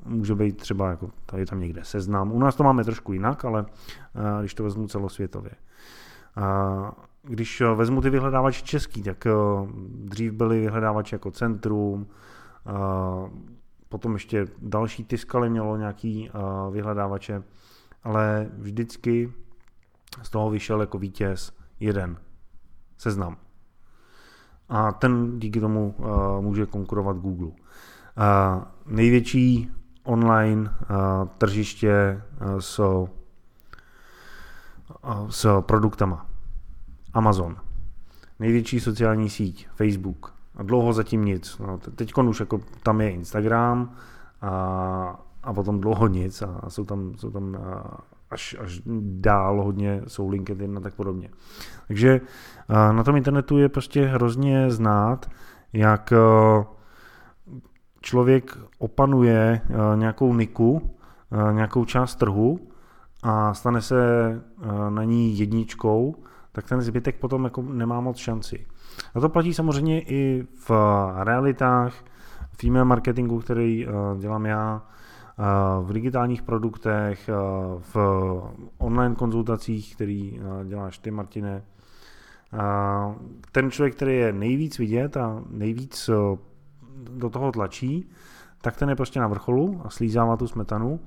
může 0.04 0.34
být 0.34 0.56
třeba 0.56 0.90
jako 0.90 1.10
tady 1.26 1.46
tam 1.46 1.60
někde 1.60 1.84
seznam. 1.84 2.32
U 2.32 2.38
nás 2.38 2.56
to 2.56 2.64
máme 2.64 2.84
trošku 2.84 3.12
jinak, 3.12 3.44
ale 3.44 3.66
když 4.40 4.54
to 4.54 4.64
vezmu 4.64 4.88
celosvětově. 4.88 5.50
Když 7.22 7.62
vezmu 7.74 8.00
ty 8.00 8.10
vyhledávače 8.10 8.62
český, 8.62 9.02
tak 9.02 9.26
dřív 10.04 10.32
byly 10.32 10.60
vyhledávače 10.60 11.14
jako 11.14 11.30
Centrum, 11.30 12.06
potom 13.88 14.12
ještě 14.12 14.46
další 14.58 15.04
Tiskaly 15.04 15.50
mělo 15.50 15.76
nějaký 15.76 16.30
vyhledávače, 16.70 17.42
ale 18.04 18.48
vždycky 18.58 19.32
z 20.22 20.30
toho 20.30 20.50
vyšel 20.50 20.80
jako 20.80 20.98
vítěz 20.98 21.52
jeden 21.80 22.18
seznam. 22.96 23.36
A 24.68 24.92
ten 24.92 25.38
díky 25.38 25.60
tomu 25.60 25.94
může 26.40 26.66
konkurovat 26.66 27.16
Google. 27.16 27.50
Největší 28.86 29.70
online 30.02 30.70
tržiště 31.38 32.22
jsou 32.58 33.08
s 35.28 35.60
produktama. 35.60 36.26
Amazon. 37.14 37.56
Největší 38.38 38.80
sociální 38.80 39.30
síť, 39.30 39.68
Facebook. 39.74 40.34
A 40.56 40.62
dlouho 40.62 40.92
zatím 40.92 41.24
nic. 41.24 41.58
No, 41.58 41.78
teď 41.78 42.12
už 42.16 42.40
jako 42.40 42.60
tam 42.82 43.00
je 43.00 43.10
Instagram 43.10 43.94
a, 44.42 45.20
a 45.42 45.52
potom 45.52 45.80
dlouho 45.80 46.06
nic 46.06 46.42
a 46.42 46.70
jsou 46.70 46.84
tam, 46.84 47.14
jsou 47.16 47.30
tam 47.30 47.56
až, 48.30 48.56
až 48.60 48.82
dál 49.00 49.62
hodně 49.62 50.02
jsou 50.06 50.28
LinkedIn 50.28 50.78
a 50.78 50.80
tak 50.80 50.94
podobně. 50.94 51.30
Takže 51.86 52.20
na 52.68 53.04
tom 53.04 53.16
internetu 53.16 53.58
je 53.58 53.68
prostě 53.68 54.06
hrozně 54.06 54.70
znát, 54.70 55.30
jak 55.72 56.12
člověk 58.00 58.58
opanuje 58.78 59.60
nějakou 59.94 60.34
niku, 60.34 60.96
nějakou 61.52 61.84
část 61.84 62.14
trhu 62.14 62.68
a 63.22 63.54
stane 63.54 63.82
se 63.82 63.96
na 64.88 65.04
ní 65.04 65.38
jedničkou 65.38 66.14
tak 66.52 66.68
ten 66.68 66.80
zbytek 66.80 67.18
potom 67.20 67.44
jako 67.44 67.62
nemá 67.62 68.00
moc 68.00 68.16
šanci. 68.16 68.66
A 69.14 69.20
to 69.20 69.28
platí 69.28 69.54
samozřejmě 69.54 70.00
i 70.00 70.46
v 70.68 70.70
realitách, 71.22 71.94
v 72.58 72.64
e-mail 72.64 72.84
marketingu, 72.84 73.40
který 73.40 73.86
dělám 74.18 74.46
já, 74.46 74.82
v 75.80 75.92
digitálních 75.92 76.42
produktech, 76.42 77.30
uh, 77.30 77.82
v 77.94 77.96
online 78.78 79.14
konzultacích, 79.14 79.94
který 79.94 80.40
děláš 80.64 80.98
ty, 80.98 81.10
Martine. 81.10 81.62
Ten 83.52 83.70
člověk, 83.70 83.94
který 83.94 84.16
je 84.16 84.32
nejvíc 84.32 84.78
vidět 84.78 85.16
a 85.16 85.42
nejvíc 85.50 86.10
do 87.10 87.30
toho 87.30 87.52
tlačí, 87.52 88.10
tak 88.60 88.76
ten 88.76 88.88
je 88.88 88.96
prostě 88.96 89.20
na 89.20 89.26
vrcholu 89.26 89.80
a 89.84 89.90
slízává 89.90 90.36
tu 90.36 90.46
smetanu. 90.46 91.00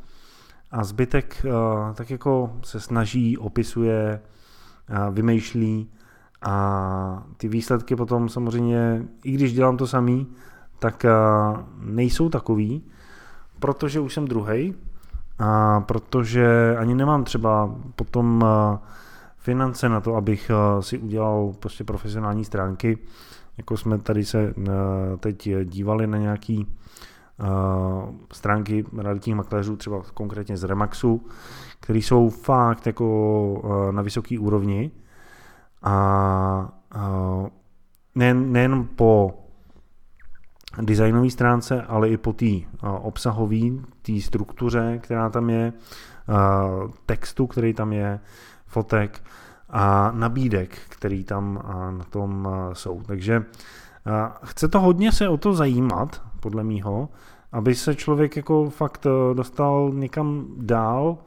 A 0.72 0.84
zbytek 0.84 1.46
tak 1.94 2.10
jako 2.10 2.52
se 2.64 2.80
snaží, 2.80 3.38
opisuje, 3.38 4.22
vymýšlí 5.12 5.92
a 6.42 7.28
ty 7.38 7.48
výsledky 7.48 7.96
potom 7.96 8.30
samozřejmě, 8.30 9.08
i 9.24 9.32
když 9.32 9.54
dělám 9.54 9.78
to 9.78 9.88
samý, 9.88 10.28
tak 10.80 11.06
nejsou 11.78 12.30
takový, 12.30 12.84
protože 13.60 14.00
už 14.00 14.14
jsem 14.14 14.28
druhý 14.28 14.76
a 15.40 15.82
protože 15.82 16.76
ani 16.78 16.96
nemám 16.96 17.24
třeba 17.24 17.76
potom 17.96 18.46
finance 19.38 19.90
na 19.90 20.02
to, 20.02 20.16
abych 20.16 20.52
si 20.80 20.98
udělal 20.98 21.54
prostě 21.60 21.84
profesionální 21.84 22.46
stránky, 22.46 22.98
jako 23.58 23.78
jsme 23.78 23.98
tady 23.98 24.26
se 24.26 24.54
teď 25.20 25.50
dívali 25.64 26.08
na 26.08 26.18
nějaký 26.18 26.68
stránky 28.34 28.86
realitních 28.98 29.36
makléřů, 29.36 29.76
třeba 29.76 30.02
konkrétně 30.14 30.58
z 30.58 30.64
Remaxu, 30.64 31.26
které 31.80 32.00
jsou 32.00 32.30
fakt 32.30 32.88
jako 32.88 33.90
na 33.92 34.02
vysoké 34.02 34.40
úrovni 34.40 34.92
a 35.82 36.80
ne, 38.16 38.34
nejen 38.34 38.88
po 38.96 39.44
designové 40.82 41.30
stránce, 41.30 41.82
ale 41.82 42.10
i 42.10 42.18
po 42.18 42.34
té 42.34 42.46
obsahové, 42.82 43.60
té 44.02 44.22
struktuře, 44.22 45.00
která 45.04 45.30
tam 45.30 45.50
je, 45.50 45.74
textu, 47.06 47.48
který 47.48 47.74
tam 47.74 47.94
je, 47.94 48.20
fotek 48.68 49.24
a 49.70 50.12
nabídek, 50.12 50.78
který 50.90 51.24
tam 51.24 51.64
na 51.98 52.04
tom 52.10 52.50
jsou. 52.74 53.02
Takže 53.06 53.44
chce 54.44 54.68
to 54.68 54.80
hodně 54.80 55.12
se 55.12 55.28
o 55.30 55.38
to 55.38 55.54
zajímat, 55.54 56.22
podle 56.40 56.64
mýho, 56.64 57.10
aby 57.52 57.76
se 57.76 57.96
člověk 57.96 58.36
jako 58.36 58.70
fakt 58.70 59.08
dostal 59.34 59.92
někam 59.94 60.46
dál, 60.58 61.18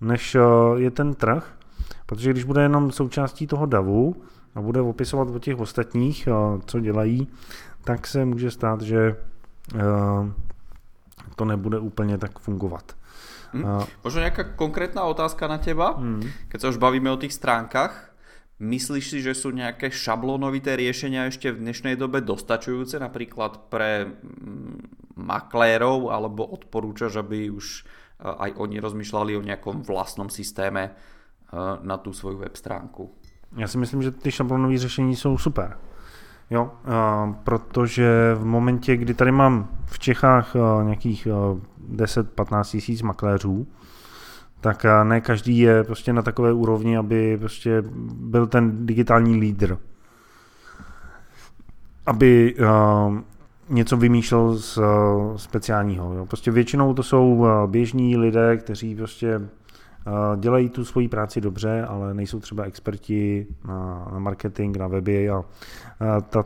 než 0.00 0.36
je 0.76 0.90
ten 0.90 1.14
trh, 1.14 1.54
protože 2.06 2.30
když 2.30 2.44
bude 2.44 2.62
jenom 2.62 2.90
součástí 2.90 3.46
toho 3.46 3.66
davu 3.66 4.16
a 4.54 4.60
bude 4.60 4.80
opisovat 4.80 5.28
o 5.28 5.38
těch 5.38 5.58
ostatních, 5.58 6.28
co 6.66 6.80
dělají, 6.80 7.28
tak 7.84 8.06
se 8.06 8.24
může 8.24 8.50
stát, 8.50 8.80
že 8.80 9.16
to 11.36 11.44
nebude 11.44 11.78
úplně 11.78 12.18
tak 12.18 12.38
fungovat. 12.38 12.92
Hmm. 13.52 13.64
Možno 14.04 14.20
nějaká 14.20 14.44
konkrétna 14.44 15.02
otázka 15.02 15.48
na 15.48 15.58
teba, 15.58 15.90
hmm. 15.90 16.22
keď 16.48 16.60
se 16.60 16.68
už 16.68 16.76
bavíme 16.76 17.10
o 17.10 17.16
těch 17.16 17.32
stránkách. 17.32 18.08
Myslíš 18.58 19.10
si, 19.10 19.22
že 19.22 19.34
jsou 19.34 19.50
nějaké 19.50 19.90
šablonovité 19.90 20.76
riešenia 20.76 21.26
ešte 21.26 21.50
v 21.50 21.66
dnešnej 21.66 21.98
dobe 21.98 22.22
dostačujúce 22.22 22.94
napríklad 22.94 23.66
pre 23.66 24.06
mm, 24.06 25.18
maklérov, 25.18 26.14
alebo 26.14 26.46
odporúčaš, 26.46 27.18
aby 27.26 27.50
už 27.50 27.82
aj 28.22 28.54
oni 28.54 28.78
rozmýšľali 28.78 29.34
o 29.34 29.42
nejakom 29.42 29.82
vlastnom 29.82 30.30
systéme 30.30 30.94
na 31.82 31.96
tu 31.98 32.14
svoju 32.14 32.38
web 32.38 32.54
stránku? 32.56 33.10
Já 33.56 33.68
si 33.68 33.78
myslím, 33.78 34.02
že 34.02 34.10
ty 34.10 34.30
šablonové 34.30 34.78
řešení 34.78 35.16
jsou 35.16 35.38
super. 35.38 35.78
Jo, 36.52 36.70
protože 37.44 38.34
v 38.34 38.44
momentě, 38.44 38.96
kdy 38.96 39.14
tady 39.14 39.32
mám 39.32 39.68
v 39.86 39.98
Čechách 39.98 40.54
nějakých 40.82 41.28
10-15 41.94 42.64
tisíc 42.64 43.02
makléřů, 43.02 43.66
tak 44.60 44.86
ne 45.02 45.20
každý 45.20 45.58
je 45.58 45.84
prostě 45.84 46.12
na 46.12 46.22
takové 46.22 46.52
úrovni, 46.52 46.96
aby 46.96 47.38
prostě 47.38 47.82
byl 48.14 48.46
ten 48.46 48.86
digitální 48.86 49.36
lídr. 49.36 49.78
aby 52.06 52.56
něco 53.68 53.96
vymýšlel 53.96 54.56
z 54.56 54.78
speciálního. 55.36 56.14
Jo. 56.14 56.26
Prostě 56.26 56.50
většinou 56.50 56.94
to 56.94 57.02
jsou 57.02 57.46
běžní 57.66 58.16
lidé, 58.16 58.56
kteří 58.56 58.94
prostě 58.94 59.40
dělají 60.36 60.68
tu 60.68 60.84
svoji 60.84 61.08
práci 61.08 61.40
dobře, 61.40 61.84
ale 61.88 62.14
nejsou 62.14 62.40
třeba 62.40 62.64
experti 62.64 63.46
na, 63.68 64.08
na 64.12 64.18
marketing, 64.18 64.76
na 64.76 64.88
weby 64.88 65.30
a 65.30 65.38
uh, 65.38 65.44
ta 66.28 66.44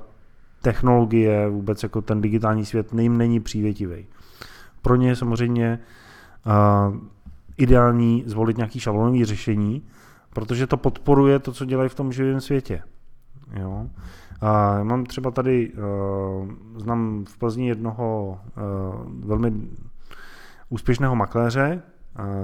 technologie, 0.62 1.48
vůbec 1.48 1.82
jako 1.82 2.02
ten 2.02 2.20
digitální 2.20 2.64
svět 2.64 2.92
jim 2.92 3.16
není 3.16 3.40
přívětivý. 3.40 4.06
Pro 4.82 4.96
ně 4.96 5.08
je 5.08 5.16
samozřejmě 5.16 5.78
uh, 6.46 6.96
ideální 7.56 8.22
zvolit 8.26 8.56
nějaký 8.56 8.80
šablonový 8.80 9.24
řešení, 9.24 9.82
protože 10.32 10.66
to 10.66 10.76
podporuje 10.76 11.38
to, 11.38 11.52
co 11.52 11.64
dělají 11.64 11.88
v 11.88 11.94
tom 11.94 12.12
živém 12.12 12.40
světě. 12.40 12.82
Jo? 13.60 13.86
A 14.40 14.82
mám 14.82 15.04
třeba 15.04 15.30
tady, 15.30 15.72
uh, 15.72 16.50
znám 16.76 17.24
v 17.28 17.38
Plzni 17.38 17.68
jednoho 17.68 18.38
uh, 18.56 19.26
velmi 19.26 19.52
úspěšného 20.68 21.16
makléře, 21.16 21.82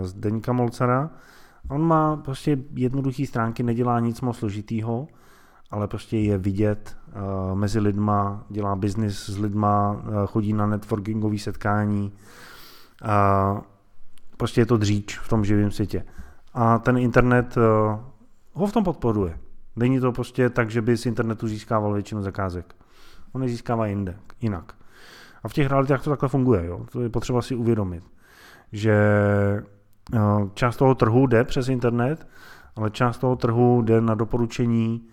Zdeňka 0.02 0.52
Molcara. 0.52 1.10
On 1.68 1.82
má 1.82 2.16
prostě 2.16 2.58
jednoduché 2.74 3.26
stránky, 3.26 3.62
nedělá 3.62 4.00
nic 4.00 4.20
moc 4.20 4.36
složitýho, 4.36 5.08
ale 5.70 5.88
prostě 5.88 6.18
je 6.18 6.38
vidět 6.38 6.96
uh, 7.06 7.58
mezi 7.58 7.80
lidma, 7.80 8.44
dělá 8.48 8.76
biznis 8.76 9.26
s 9.26 9.38
lidma, 9.38 9.92
uh, 9.92 10.26
chodí 10.26 10.52
na 10.52 10.66
networkingové 10.66 11.38
setkání. 11.38 12.12
Uh, 13.04 13.60
prostě 14.36 14.60
je 14.60 14.66
to 14.66 14.76
dříč 14.76 15.18
v 15.18 15.28
tom 15.28 15.44
živém 15.44 15.70
světě. 15.70 16.04
A 16.54 16.78
ten 16.78 16.98
internet 16.98 17.56
ho 18.52 18.66
v 18.66 18.72
tom 18.72 18.84
podporuje. 18.84 19.38
Není 19.76 20.00
to 20.00 20.12
prostě 20.12 20.50
tak, 20.50 20.70
že 20.70 20.82
by 20.82 20.96
z 20.96 21.06
internetu 21.06 21.48
získával 21.48 21.92
většinu 21.92 22.22
zakázek. 22.22 22.74
On 23.32 23.42
je 23.42 23.48
získává 23.48 23.86
jinde, 23.86 24.16
jinak. 24.40 24.72
A 25.42 25.48
v 25.48 25.52
těch 25.52 25.66
realitách 25.66 26.02
to 26.04 26.10
takhle 26.10 26.28
funguje. 26.28 26.66
Jo? 26.66 26.86
To 26.92 27.00
je 27.00 27.08
potřeba 27.08 27.42
si 27.42 27.54
uvědomit, 27.54 28.04
že 28.72 28.96
část 30.54 30.76
toho 30.76 30.94
trhu 30.94 31.26
jde 31.26 31.44
přes 31.44 31.68
internet, 31.68 32.26
ale 32.76 32.90
část 32.90 33.18
toho 33.18 33.36
trhu 33.36 33.82
jde 33.82 34.00
na 34.00 34.14
doporučení, 34.14 35.08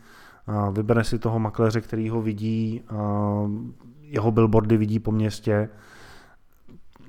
vybere 0.72 1.04
si 1.04 1.20
toho 1.20 1.40
makléře, 1.40 1.82
který 1.82 2.10
ho 2.10 2.22
vidí, 2.22 2.84
jeho 4.02 4.32
billboardy 4.32 4.78
vidí 4.78 5.00
po 5.00 5.12
městě. 5.12 5.70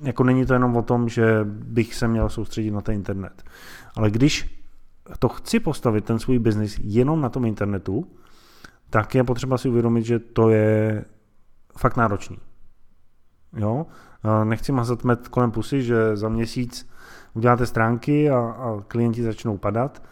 Jako 0.02 0.24
není 0.24 0.46
to 0.46 0.52
jenom 0.52 0.76
o 0.76 0.82
tom, 0.82 1.08
že 1.08 1.40
bych 1.44 1.94
se 1.94 2.08
měl 2.08 2.28
soustředit 2.28 2.70
na 2.70 2.80
ten 2.80 2.94
internet. 2.94 3.42
Ale 3.96 4.10
když 4.10 4.60
to 5.18 5.28
chci 5.28 5.60
postavit, 5.60 6.04
ten 6.04 6.18
svůj 6.18 6.38
biznis, 6.38 6.80
jenom 6.82 7.20
na 7.20 7.28
tom 7.28 7.44
internetu, 7.44 8.06
tak 8.90 9.14
je 9.14 9.24
potřeba 9.24 9.58
si 9.58 9.68
uvědomit, 9.68 10.04
že 10.04 10.18
to 10.18 10.50
je 10.50 11.04
fakt 11.78 11.96
náročný. 11.96 12.38
Jo? 13.56 13.86
Nechci 14.44 14.72
mazat 14.72 15.04
met 15.04 15.28
kolem 15.28 15.50
pusy, 15.50 15.82
že 15.82 16.16
za 16.16 16.28
měsíc 16.28 16.88
uděláte 17.34 17.66
stránky 17.66 18.30
a, 18.30 18.38
a 18.38 18.80
klienti 18.88 19.22
začnou 19.22 19.56
padat. 19.56 20.02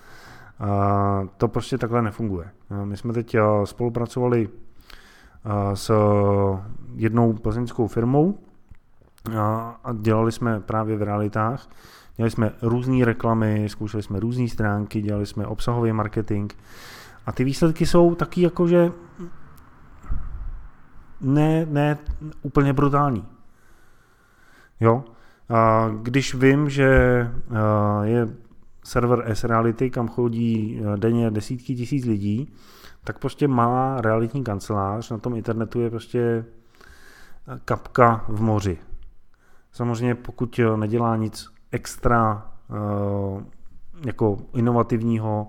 A 0.61 1.23
to 1.37 1.49
prostě 1.49 1.79
takhle 1.79 2.03
nefunguje. 2.03 2.51
My 2.85 2.97
jsme 2.97 3.13
teď 3.13 3.37
spolupracovali 3.65 4.49
s 5.75 5.91
jednou 6.95 7.33
plzeňskou 7.33 7.87
firmou 7.87 8.39
a 9.39 9.81
dělali 9.93 10.33
jsme 10.33 10.61
právě 10.61 10.97
v 10.97 11.03
realitách 11.03 11.69
Dělali 12.19 12.31
jsme 12.31 12.53
různé 12.63 13.05
reklamy, 13.05 13.69
zkoušeli 13.69 14.03
jsme 14.03 14.21
různé 14.21 14.49
stránky, 14.49 15.03
dělali 15.03 15.27
jsme 15.27 15.47
obsahový 15.47 15.93
marketing 15.93 16.53
a 17.27 17.33
ty 17.33 17.45
výsledky 17.45 17.87
jsou 17.87 18.15
taky 18.15 18.43
jakože 18.43 18.93
ne, 21.21 21.67
ne 21.67 21.99
úplně 22.43 22.73
brutální. 22.73 23.27
Jo? 24.81 25.05
A 25.49 25.91
když 26.03 26.35
vím, 26.35 26.71
že 26.71 26.89
je 28.03 28.29
server 28.85 29.23
S-Reality, 29.27 29.91
kam 29.91 30.09
chodí 30.09 30.81
denně 30.97 31.31
desítky 31.31 31.75
tisíc 31.75 32.05
lidí, 32.05 32.53
tak 33.05 33.19
prostě 33.19 33.49
malá 33.49 34.01
realitní 34.01 34.45
kancelář 34.45 35.11
na 35.11 35.19
tom 35.19 35.35
internetu 35.35 35.81
je 35.81 35.91
prostě 35.91 36.45
kapka 37.65 38.25
v 38.29 38.41
moři. 38.41 38.79
Samozřejmě 39.73 40.15
pokud 40.15 40.61
nedělá 40.77 41.17
nic 41.17 41.47
extra 41.73 42.51
uh, 42.69 43.43
jako 44.07 44.39
inovativního, 44.55 45.49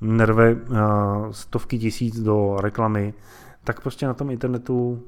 nerve 0.00 0.54
uh, 0.54 0.58
stovky 1.30 1.78
tisíc 1.78 2.20
do 2.20 2.56
reklamy, 2.60 3.14
tak 3.64 3.80
prostě 3.80 4.06
na 4.06 4.14
tom 4.14 4.30
internetu 4.30 5.02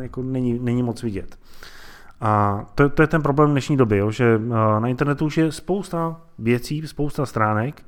jako 0.00 0.22
není, 0.22 0.58
není 0.58 0.82
moc 0.82 1.02
vidět. 1.02 1.38
A 2.22 2.64
to, 2.74 2.88
to 2.88 3.02
je 3.02 3.06
ten 3.06 3.22
problém 3.22 3.50
dnešní 3.50 3.76
doby, 3.76 3.96
jo, 3.96 4.10
že 4.10 4.36
uh, 4.36 4.54
na 4.54 4.88
internetu 4.88 5.24
už 5.24 5.36
je 5.36 5.52
spousta 5.52 6.20
věcí, 6.38 6.86
spousta 6.86 7.26
stránek. 7.26 7.82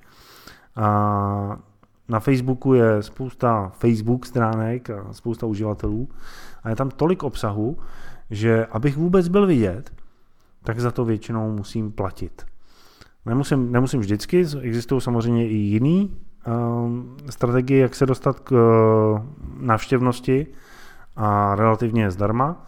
A 0.77 1.57
na 2.09 2.21
Facebooku 2.21 2.75
je 2.75 3.03
spousta 3.03 3.73
Facebook 3.75 4.27
stránek 4.27 4.91
a 4.91 5.13
spousta 5.13 5.47
uživatelů 5.47 6.09
a 6.63 6.69
je 6.69 6.77
tam 6.77 6.91
tolik 6.91 7.23
obsahu, 7.23 7.79
že 8.31 8.67
abych 8.67 8.97
vůbec 8.97 9.29
byl 9.29 9.47
vidět, 9.47 9.93
tak 10.65 10.81
za 10.81 10.91
to 10.91 11.05
většinou 11.05 11.53
musím 11.53 11.93
platit. 11.93 12.47
Nemusím, 13.27 13.73
nemusím 13.73 14.01
vždycky, 14.01 14.47
existují 14.61 15.01
samozřejmě 15.01 15.49
i 15.49 15.55
jiný 15.55 16.17
um, 16.47 17.17
strategie, 17.31 17.83
jak 17.83 17.95
se 17.95 18.07
dostat 18.07 18.41
k 18.41 18.53
uh, 18.53 19.21
návštěvnosti 19.61 20.47
a 21.17 21.55
relativně 21.55 22.11
zdarma, 22.11 22.67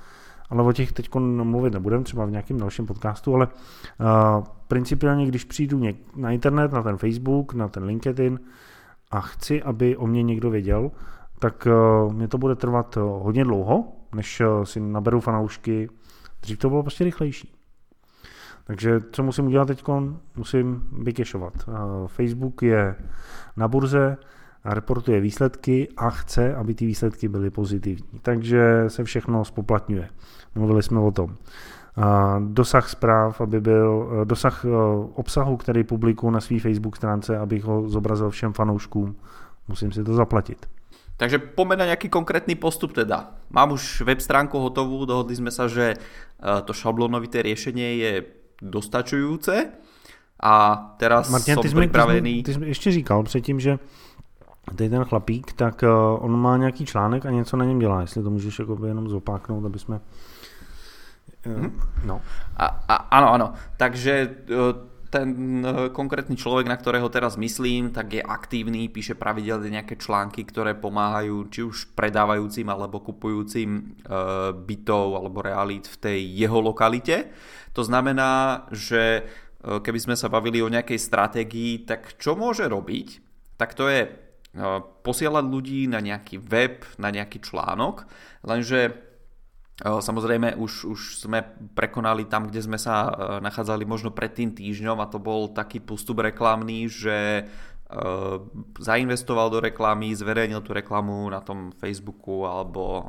ale 0.51 0.63
o 0.63 0.73
těch 0.73 0.93
teď 0.93 1.15
mluvit 1.15 1.73
nebudem, 1.73 2.05
třeba 2.05 2.25
v 2.25 2.31
nějakém 2.31 2.59
dalším 2.59 2.87
podcastu, 2.87 3.35
ale 3.35 3.47
uh, 3.47 4.45
principiálně, 4.69 5.27
když 5.27 5.45
přijdu 5.45 5.79
něk- 5.79 5.97
na 6.17 6.31
internet, 6.31 6.73
na 6.73 6.83
ten 6.83 6.97
Facebook, 6.97 7.55
na 7.55 7.69
ten 7.69 7.85
LinkedIn 7.85 8.41
a 9.11 9.21
chci, 9.21 9.63
aby 9.63 9.97
o 9.97 10.07
mě 10.07 10.23
někdo 10.23 10.51
věděl, 10.51 10.91
tak 11.39 11.69
uh, 12.07 12.13
mě 12.13 12.29
to 12.29 12.39
bude 12.39 12.55
trvat 12.55 12.97
uh, 12.97 13.03
hodně 13.03 13.45
dlouho, 13.45 13.93
než 14.15 14.41
uh, 14.41 14.65
si 14.65 14.81
naberu 14.81 15.21
fanoušky. 15.21 15.89
Dřív 16.43 16.59
to 16.59 16.69
bylo 16.69 16.83
prostě 16.83 17.05
rychlejší. 17.05 17.53
Takže 18.65 19.01
co 19.13 19.23
musím 19.23 19.47
udělat 19.47 19.69
teď? 19.69 19.85
Musím 20.37 20.89
vykešovat. 21.03 21.53
Facebook 22.07 22.63
je 22.63 22.95
na 23.57 23.69
burze, 23.69 24.17
reportuje 24.74 25.20
výsledky 25.20 25.88
a 25.96 26.11
chce, 26.11 26.55
aby 26.55 26.74
ty 26.74 26.87
výsledky 26.87 27.29
byly 27.29 27.50
pozitivní. 27.50 28.20
Takže 28.22 28.85
se 28.88 29.05
všechno 29.05 29.44
spoplatňuje. 29.44 30.09
Mluvili 30.55 30.83
jsme 30.83 31.00
o 31.00 31.11
tom. 31.11 31.37
Dosah 32.38 32.88
zpráv, 32.88 33.40
aby 33.40 33.61
byl, 33.61 34.11
dosah 34.24 34.64
e, 34.64 34.68
obsahu, 35.14 35.57
který 35.57 35.85
publikuju 35.85 36.31
na 36.31 36.40
své 36.40 36.61
Facebook 36.61 36.96
stránce, 36.96 37.38
abych 37.38 37.64
ho 37.64 37.88
zobrazil 37.88 38.31
všem 38.31 38.52
fanouškům, 38.52 39.16
musím 39.68 39.92
si 39.92 40.05
to 40.05 40.14
zaplatit. 40.14 40.66
Takže 41.16 41.38
poďme 41.38 41.81
na 41.81 41.88
nejaký 41.88 42.12
konkrétny 42.12 42.61
postup 42.61 42.92
teda. 42.92 43.40
Mám 43.48 43.72
už 43.72 44.05
web 44.05 44.20
stránku 44.20 44.61
hotovú, 44.61 45.09
dohodli 45.09 45.33
sme 45.33 45.48
sa, 45.48 45.64
že 45.64 45.96
e, 45.96 45.98
to 46.68 46.76
šablonovité 46.76 47.40
riešenie 47.40 47.96
je 47.96 48.12
dostačujúce 48.61 49.72
a 50.37 50.55
teraz 51.00 51.33
Martin, 51.33 51.57
som 51.57 51.64
ty 51.64 51.72
pripravený. 51.72 52.44
Ty 52.44 52.52
jsi, 52.52 52.59
ty 52.59 52.64
jsi 52.64 52.68
ještě 52.68 52.90
říkal 52.90 53.22
předtím, 53.22 53.61
že 53.61 53.79
tady 54.74 54.90
ten 54.90 55.05
chlapík, 55.05 55.52
tak 55.52 55.83
uh, 55.83 56.24
on 56.24 56.40
má 56.40 56.57
nějaký 56.57 56.87
článek 56.87 57.26
a 57.26 57.31
něco 57.31 57.57
na 57.57 57.64
něm 57.64 57.79
dělá, 57.79 58.00
jestli 58.00 58.22
to 58.22 58.31
můžeš 58.31 58.59
jako 58.59 58.87
jenom 58.87 59.09
zopáknout, 59.09 59.64
aby 59.64 59.79
jsme... 59.79 60.00
Uh, 61.46 61.52
hmm. 61.52 61.81
No. 62.05 62.20
A, 62.57 62.66
a, 62.66 62.94
ano, 62.94 63.33
ano. 63.33 63.52
Takže 63.76 64.37
uh, 64.50 64.96
ten 65.11 65.64
konkrétny 65.94 66.37
človek, 66.37 66.66
na 66.66 66.76
ktorého 66.76 67.09
teraz 67.09 67.38
myslím, 67.38 67.94
tak 67.94 68.12
je 68.12 68.22
aktívny, 68.22 68.90
píše 68.90 69.14
pravidelne 69.14 69.70
nejaké 69.70 69.96
články, 69.96 70.44
ktoré 70.44 70.74
pomáhajú 70.74 71.46
či 71.48 71.62
už 71.62 71.94
predávajúcim 71.94 72.66
alebo 72.68 73.00
kupujúcim 73.00 73.96
bytov 74.66 75.16
alebo 75.16 75.40
realít 75.40 75.87
v 75.88 75.96
tej 75.96 76.20
jeho 76.26 76.59
lokalite. 76.61 77.31
To 77.72 77.87
znamená, 77.87 78.66
že 78.74 79.24
keby 79.62 79.98
sme 80.02 80.16
sa 80.18 80.29
bavili 80.29 80.59
o 80.61 80.68
nejakej 80.68 80.98
stratégii, 80.98 81.87
tak 81.87 82.18
čo 82.18 82.35
môže 82.35 82.66
robiť? 82.66 83.09
Tak 83.57 83.72
to 83.79 83.88
je 83.88 84.11
posielať 85.05 85.45
ľudí 85.45 85.85
na 85.87 86.01
nejaký 86.01 86.40
web, 86.40 86.83
na 86.97 87.12
nejaký 87.12 87.45
článok, 87.45 88.09
lenže 88.45 88.81
e, 88.88 88.92
Samozrejme, 89.85 90.57
už, 90.57 90.88
už 90.88 91.01
sme 91.21 91.45
prekonali 91.77 92.25
tam, 92.25 92.49
kde 92.49 92.64
sme 92.64 92.81
sa 92.81 93.12
nachádzali 93.45 93.85
možno 93.85 94.09
pred 94.16 94.33
tým 94.33 94.57
týždňom 94.57 94.97
a 95.05 95.11
to 95.12 95.21
bol 95.21 95.53
taký 95.53 95.85
postup 95.85 96.25
reklamný, 96.25 96.88
že 96.88 97.45
zainvestoval 98.83 99.46
do 99.46 99.62
reklamy, 99.62 100.11
zverejnil 100.11 100.59
tú 100.59 100.75
reklamu 100.75 101.31
na 101.31 101.38
tom 101.38 101.70
Facebooku 101.70 102.42
alebo 102.42 103.07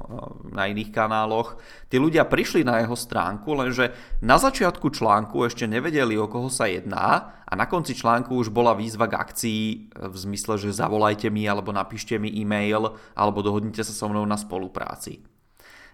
na 0.53 0.69
iných 0.69 0.93
kanáloch. 0.93 1.57
Tí 1.89 1.97
ľudia 1.97 2.29
prišli 2.29 2.61
na 2.61 2.85
jeho 2.85 2.93
stránku, 2.93 3.57
lenže 3.57 3.89
na 4.21 4.37
začiatku 4.37 4.93
článku 4.93 5.41
ešte 5.49 5.65
nevedeli, 5.65 6.13
o 6.21 6.29
koho 6.29 6.53
sa 6.53 6.69
jedná 6.69 7.33
a 7.41 7.53
na 7.57 7.65
konci 7.65 7.97
článku 7.97 8.37
už 8.37 8.53
bola 8.53 8.77
výzva 8.77 9.09
k 9.09 9.17
akcii 9.17 9.61
v 9.97 10.15
zmysle, 10.15 10.61
že 10.61 10.77
zavolajte 10.77 11.33
mi 11.33 11.49
alebo 11.49 11.73
napíšte 11.73 12.21
mi 12.21 12.29
e-mail 12.37 12.93
alebo 13.17 13.41
dohodnite 13.41 13.81
sa 13.81 13.93
so 13.93 14.05
mnou 14.05 14.29
na 14.29 14.37
spolupráci. 14.37 15.25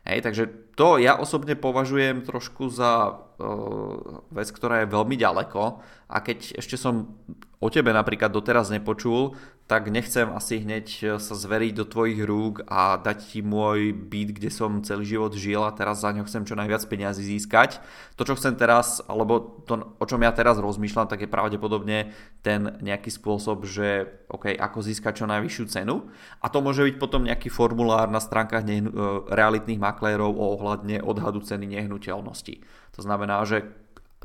Hej, 0.04 0.19
takže 0.19 0.43
to 0.76 1.00
ja 1.00 1.15
osobne 1.15 1.56
považujem 1.56 2.28
trošku 2.28 2.67
za 2.67 3.15
uh, 3.15 4.19
vec, 4.36 4.52
ktorá 4.52 4.84
je 4.84 4.91
veľmi 4.91 5.15
ďaleko 5.15 5.80
a 6.12 6.17
keď 6.19 6.60
ešte 6.60 6.76
som 6.76 7.24
o 7.63 7.71
tebe 7.71 7.95
napríklad 7.95 8.28
doteraz 8.28 8.67
nepočul, 8.67 9.39
tak 9.63 9.88
nechcem 9.88 10.28
asi 10.36 10.60
hneď 10.60 10.88
e, 10.99 11.04
sa 11.23 11.36
zveriť 11.39 11.71
do 11.80 11.86
tvojich 11.88 12.19
rúk 12.28 12.67
a 12.67 12.99
dať 12.99 13.17
ti 13.32 13.39
môj 13.39 13.95
byt, 13.95 14.36
kde 14.36 14.52
som 14.52 14.84
celý 14.84 15.08
život 15.08 15.32
žil 15.32 15.63
a 15.63 15.71
teraz 15.71 16.04
za 16.04 16.12
ňo 16.12 16.28
chcem 16.28 16.43
čo 16.43 16.60
najviac 16.60 16.84
peniazy 16.91 17.23
získať. 17.23 17.80
To, 18.19 18.28
čo 18.28 18.36
chcem 18.36 18.60
teraz, 18.60 18.99
alebo 19.08 19.63
to, 19.63 19.95
o 19.95 20.06
čom 20.06 20.19
ja 20.19 20.36
teraz 20.36 20.60
rozmýšľam, 20.60 21.08
tak 21.08 21.23
je 21.23 21.32
pravdepodobne 21.32 22.12
ten 22.43 22.76
nejaký 22.84 23.08
spôsob, 23.08 23.63
že 23.63 24.12
OK, 24.28 24.52
ako 24.52 24.84
získať 24.84 25.23
čo 25.23 25.26
najvyššiu 25.32 25.65
cenu. 25.71 26.12
A 26.43 26.52
to 26.52 26.60
môže 26.60 26.84
byť 26.84 26.99
potom 26.99 27.23
nejaký 27.23 27.47
formulár 27.47 28.12
na 28.12 28.19
stránkach 28.19 28.67
nehnu, 28.67 28.91
e, 28.91 28.95
realitných 29.32 29.80
maklérov 29.80 30.36
o 30.36 30.60
ohľadne 30.60 30.99
odhadu 30.99 31.39
ceny 31.39 31.71
nehnuteľnosti. 31.71 32.60
To 32.93 33.02
znamená, 33.02 33.39
že 33.47 33.63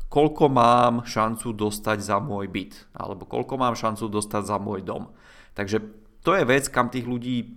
koľko 0.07 0.47
mám 0.47 1.03
šancu 1.03 1.51
dostať 1.51 1.99
za 1.99 2.17
môj 2.23 2.47
byt, 2.47 2.87
alebo 2.95 3.27
koľko 3.27 3.59
mám 3.59 3.75
šancu 3.75 4.07
dostať 4.07 4.43
za 4.45 4.57
môj 4.57 4.87
dom. 4.87 5.11
Takže 5.53 5.83
to 6.23 6.35
je 6.35 6.43
vec, 6.45 6.69
kam 6.71 6.87
tých 6.87 7.03
ľudí 7.03 7.37
e, 7.43 7.47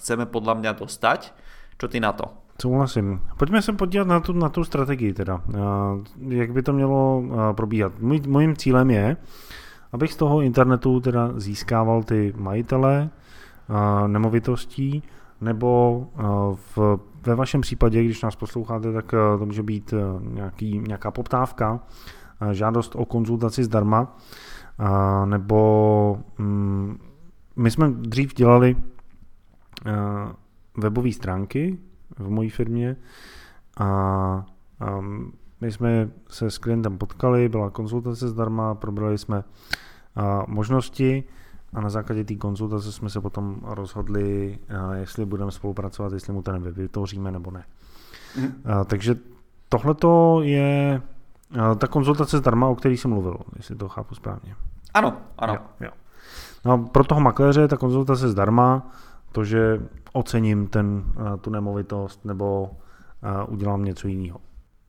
chceme 0.00 0.28
podľa 0.28 0.54
mňa 0.60 0.72
dostať. 0.76 1.20
Čo 1.80 1.88
ty 1.88 2.00
na 2.00 2.12
to? 2.12 2.42
Souhlasím. 2.62 3.20
Pojďme 3.36 3.62
se 3.62 3.72
podívat 3.72 4.06
na 4.06 4.20
tu, 4.20 4.32
na 4.32 4.48
tu 4.48 4.64
strategii 4.64 5.12
teda. 5.12 5.42
Jak 6.28 6.52
by 6.52 6.62
to 6.62 6.72
mělo 6.72 7.22
probíhat. 7.56 7.92
Můj, 7.98 8.20
mojím 8.26 8.56
cílem 8.56 8.90
je, 8.90 9.16
abych 9.92 10.12
z 10.12 10.16
toho 10.16 10.40
internetu 10.40 11.00
teda 11.00 11.32
získával 11.36 12.02
ty 12.02 12.32
majitele 12.36 13.10
nemovitostí, 14.06 15.02
nebo 15.42 16.06
v 16.76 16.98
ve 17.26 17.34
vašem 17.34 17.60
případě, 17.60 18.04
když 18.04 18.22
nás 18.22 18.36
posloucháte, 18.36 18.92
tak 18.92 19.14
eh, 19.14 19.38
to 19.38 19.46
může 19.46 19.62
být 19.62 19.92
eh, 19.92 19.98
nějaký, 20.20 20.78
nějaká 20.78 21.10
poptávka, 21.10 21.80
eh, 22.40 22.54
žádost 22.54 22.96
o 22.96 23.04
konzultaci 23.04 23.64
zdarma, 23.64 24.16
nebo 25.24 26.18
mm, 26.38 26.98
my 27.56 27.70
jsme 27.70 27.90
dřív 27.90 28.34
dělali 28.34 28.76
webové 30.76 31.12
stránky 31.12 31.78
v 32.18 32.30
mojí 32.30 32.50
firmě 32.50 32.96
a 33.78 34.46
my 35.60 35.72
jsme 35.72 36.10
se 36.28 36.50
s 36.50 36.58
klientem 36.58 36.98
potkali, 36.98 37.48
byla 37.48 37.70
konzultace 37.70 38.28
zdarma, 38.28 38.74
probrali 38.74 39.18
jsme 39.18 39.44
možnosti, 40.46 41.24
a 41.72 41.80
na 41.80 41.90
základě 41.90 42.24
té 42.24 42.34
konzultace 42.34 42.92
jsme 42.92 43.10
se 43.10 43.20
potom 43.20 43.60
rozhodli, 43.62 44.58
eh, 44.68 44.98
jestli 44.98 45.24
budeme 45.24 45.50
spolupracovat, 45.50 46.12
jestli 46.12 46.32
mu 46.32 46.42
ten 46.42 46.62
web 46.62 46.76
vytvoříme 46.76 47.30
nebo 47.32 47.50
ne. 47.50 47.64
Mm. 48.36 48.62
Takže 48.86 49.14
tohle 49.68 49.94
je 50.46 51.02
eh, 51.54 51.76
ta 51.76 51.86
konzultace 51.86 52.38
zdarma, 52.38 52.68
o 52.68 52.74
který 52.74 52.96
jsem 52.96 53.10
mluvil, 53.10 53.36
jestli 53.56 53.76
to 53.76 53.88
chápu 53.88 54.14
správně. 54.14 54.54
Ano, 54.94 55.16
ano. 55.38 55.54
Jo, 55.54 55.60
jo. 55.80 55.90
No, 56.64 56.78
pro 56.78 57.04
toho 57.04 57.20
makléře 57.20 57.68
ta 57.68 57.76
konzultace 57.76 58.28
zdarma, 58.28 58.90
to, 59.32 59.44
že 59.44 59.80
ocením 60.12 60.68
ten, 60.68 61.04
tu 61.40 61.50
nemovitost 61.50 62.24
nebo 62.24 62.70
udělám 63.48 63.84
něco 63.84 64.08
jiného. 64.08 64.40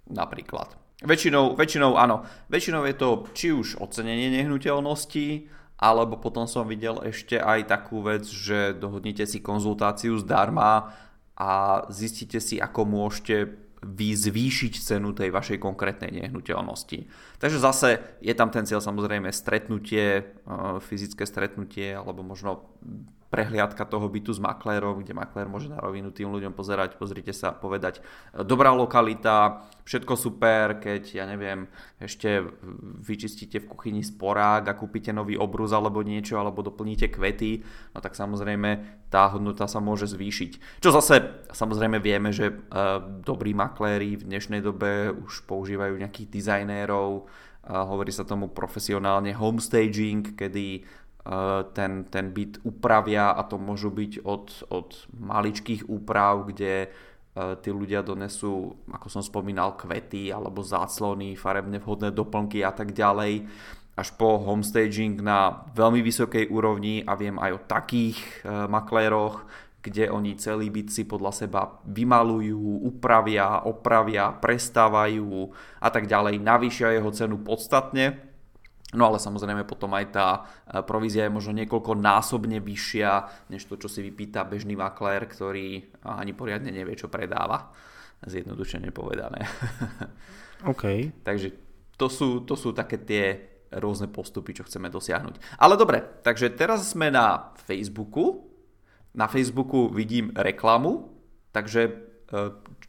Například. 0.10 0.78
Väčšinou, 1.04 1.60
väčšinou 1.60 2.00
áno. 2.00 2.24
Väčšinou 2.48 2.88
je 2.88 2.96
to 2.96 3.28
či 3.36 3.52
už 3.52 3.76
ocenenie 3.84 4.32
nehnuteľnosti, 4.32 5.52
alebo 5.84 6.16
potom 6.16 6.48
som 6.48 6.64
videl 6.64 7.04
ešte 7.04 7.36
aj 7.36 7.68
takú 7.68 8.00
vec, 8.00 8.24
že 8.24 8.72
dohodnite 8.72 9.28
si 9.28 9.44
konzultáciu 9.44 10.16
zdarma 10.16 10.96
a 11.36 11.84
zistíte 11.92 12.40
si, 12.40 12.56
ako 12.56 12.88
môžete 12.88 13.52
vy 13.84 14.16
zvýšiť 14.16 14.74
cenu 14.80 15.12
tej 15.12 15.36
vašej 15.36 15.60
konkrétnej 15.60 16.08
nehnuteľnosti. 16.08 17.04
Takže 17.36 17.60
zase 17.60 18.00
je 18.24 18.32
tam 18.32 18.48
ten 18.48 18.64
cieľ 18.64 18.80
samozrejme 18.80 19.28
stretnutie, 19.36 20.24
eh, 20.24 20.24
fyzické 20.80 21.28
stretnutie 21.28 21.92
alebo 21.92 22.24
možno 22.24 22.64
prehliadka 23.34 23.90
toho 23.90 24.06
bytu 24.06 24.30
s 24.30 24.38
maklérom, 24.38 25.02
kde 25.02 25.18
maklér 25.18 25.50
môže 25.50 25.66
na 25.66 25.82
rovinu 25.82 26.14
tým 26.14 26.30
ľuďom 26.30 26.54
pozerať, 26.54 27.02
pozrite 27.02 27.34
sa, 27.34 27.50
povedať, 27.50 28.06
dobrá 28.46 28.70
lokalita, 28.70 29.66
všetko 29.90 30.14
super, 30.14 30.78
keď, 30.78 31.18
ja 31.18 31.26
neviem, 31.26 31.66
ešte 31.98 32.46
vyčistíte 33.02 33.58
v 33.58 33.74
kuchyni 33.74 34.06
sporák 34.06 34.70
a 34.70 34.78
kúpite 34.78 35.10
nový 35.10 35.34
obruz 35.34 35.74
alebo 35.74 36.06
niečo, 36.06 36.38
alebo 36.38 36.62
doplníte 36.62 37.10
kvety, 37.10 37.66
no 37.98 38.06
tak 38.06 38.14
samozrejme 38.14 39.02
tá 39.10 39.34
hodnota 39.34 39.66
sa 39.66 39.82
môže 39.82 40.06
zvýšiť. 40.14 40.78
Čo 40.78 40.94
zase, 40.94 41.50
samozrejme 41.50 41.98
vieme, 41.98 42.30
že 42.30 42.54
uh, 42.54 43.02
dobrí 43.02 43.58
makléri 43.58 44.14
v 44.14 44.30
dnešnej 44.30 44.62
dobe 44.62 45.10
už 45.10 45.50
používajú 45.50 45.98
nejakých 45.98 46.30
dizajnérov, 46.30 47.26
hovorí 47.64 48.12
sa 48.12 48.28
tomu 48.28 48.52
profesionálne 48.52 49.32
homestaging, 49.32 50.36
kedy 50.36 50.84
ten, 51.72 52.04
ten 52.12 52.36
byt 52.36 52.60
upravia 52.68 53.32
a 53.32 53.48
to 53.48 53.56
môžu 53.56 53.88
byť 53.96 54.28
od, 54.28 54.68
od 54.68 54.90
maličkých 55.16 55.88
úprav, 55.88 56.52
kde 56.52 56.88
eh, 56.88 57.56
tí 57.64 57.70
ľudia 57.72 58.04
donesú, 58.04 58.76
ako 58.92 59.08
som 59.08 59.24
spomínal, 59.24 59.80
kvety 59.80 60.36
alebo 60.36 60.60
záclony, 60.60 61.40
farebne 61.40 61.80
vhodné 61.80 62.12
doplnky 62.12 62.60
a 62.68 62.76
tak 62.76 62.92
ďalej. 62.92 63.48
Až 63.94 64.10
po 64.20 64.42
homestaging 64.42 65.22
na 65.22 65.64
veľmi 65.78 66.02
vysokej 66.02 66.50
úrovni 66.50 67.06
a 67.06 67.14
viem 67.16 67.40
aj 67.40 67.52
o 67.56 67.66
takých 67.72 68.20
eh, 68.44 68.68
makléroch, 68.68 69.48
kde 69.84 70.12
oni 70.12 70.36
celý 70.40 70.72
byt 70.72 70.92
si 70.92 71.04
podľa 71.04 71.32
seba 71.32 71.80
vymalujú, 71.88 72.84
upravia, 72.88 73.64
opravia, 73.68 74.32
prestávajú 74.32 75.52
a 75.80 75.88
tak 75.92 76.08
ďalej, 76.08 76.40
navýšia 76.40 76.96
jeho 76.96 77.12
cenu 77.12 77.36
podstatne 77.44 78.33
No 78.94 79.10
ale 79.10 79.18
samozrejme 79.18 79.66
potom 79.66 79.92
aj 79.98 80.06
tá 80.14 80.28
e, 80.38 80.42
provízia 80.86 81.26
je 81.26 81.36
možno 81.36 81.54
niekoľko 81.58 81.98
násobne 81.98 82.62
vyššia, 82.62 83.12
než 83.50 83.66
to, 83.66 83.76
čo 83.78 83.90
si 83.90 84.06
vypýta 84.06 84.46
bežný 84.46 84.78
maklér, 84.78 85.26
ktorý 85.26 85.82
ani 86.06 86.34
poriadne 86.38 86.70
nevie, 86.70 86.94
čo 86.94 87.10
predáva. 87.10 87.74
Zjednodušene 88.24 88.94
povedané. 88.96 89.44
OK. 90.72 91.12
takže 91.28 91.52
to 92.00 92.08
sú, 92.08 92.48
to 92.48 92.56
sú 92.56 92.72
také 92.72 92.98
tie 93.04 93.26
rôzne 93.74 94.08
postupy, 94.08 94.54
čo 94.54 94.64
chceme 94.64 94.88
dosiahnuť. 94.88 95.60
Ale 95.60 95.76
dobre, 95.76 96.02
takže 96.22 96.54
teraz 96.54 96.94
sme 96.94 97.10
na 97.10 97.52
Facebooku. 97.66 98.48
Na 99.14 99.30
Facebooku 99.30 99.90
vidím 99.90 100.34
reklamu, 100.34 101.10
takže 101.54 101.82
e, 101.86 101.94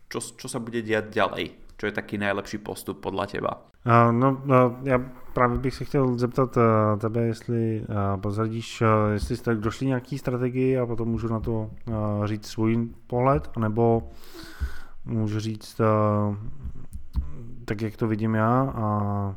čo, 0.08 0.18
čo 0.20 0.46
sa 0.46 0.60
bude 0.60 0.80
diať 0.84 1.12
ďalej? 1.12 1.44
Čo 1.74 1.84
je 1.90 1.94
taký 1.96 2.16
najlepší 2.20 2.62
postup 2.62 3.02
podľa 3.02 3.24
teba? 3.28 3.52
Uh, 3.86 4.12
no, 4.12 4.42
no, 4.44 4.76
já 4.82 4.98
právě 5.32 5.58
bych 5.58 5.74
se 5.74 5.84
chtěl 5.84 6.18
zeptat 6.18 6.56
uh, 6.56 6.62
tebe, 6.98 7.20
jestli 7.20 7.84
uh, 7.88 8.20
pozradíš, 8.20 8.82
jestli 9.12 9.36
jste 9.36 9.54
došli 9.54 9.86
nějaký 9.86 10.18
strategii 10.18 10.78
a 10.78 10.86
potom 10.86 11.08
můžu 11.08 11.28
na 11.28 11.40
to 11.40 11.70
říct 12.24 12.46
svůj 12.46 12.88
pohled, 13.06 13.50
anebo 13.56 14.02
můžu 15.04 15.40
říct 15.40 15.80
tak, 17.64 17.82
jak 17.82 17.96
to 17.96 18.08
vidím 18.08 18.34
já 18.34 18.72
a 18.76 19.34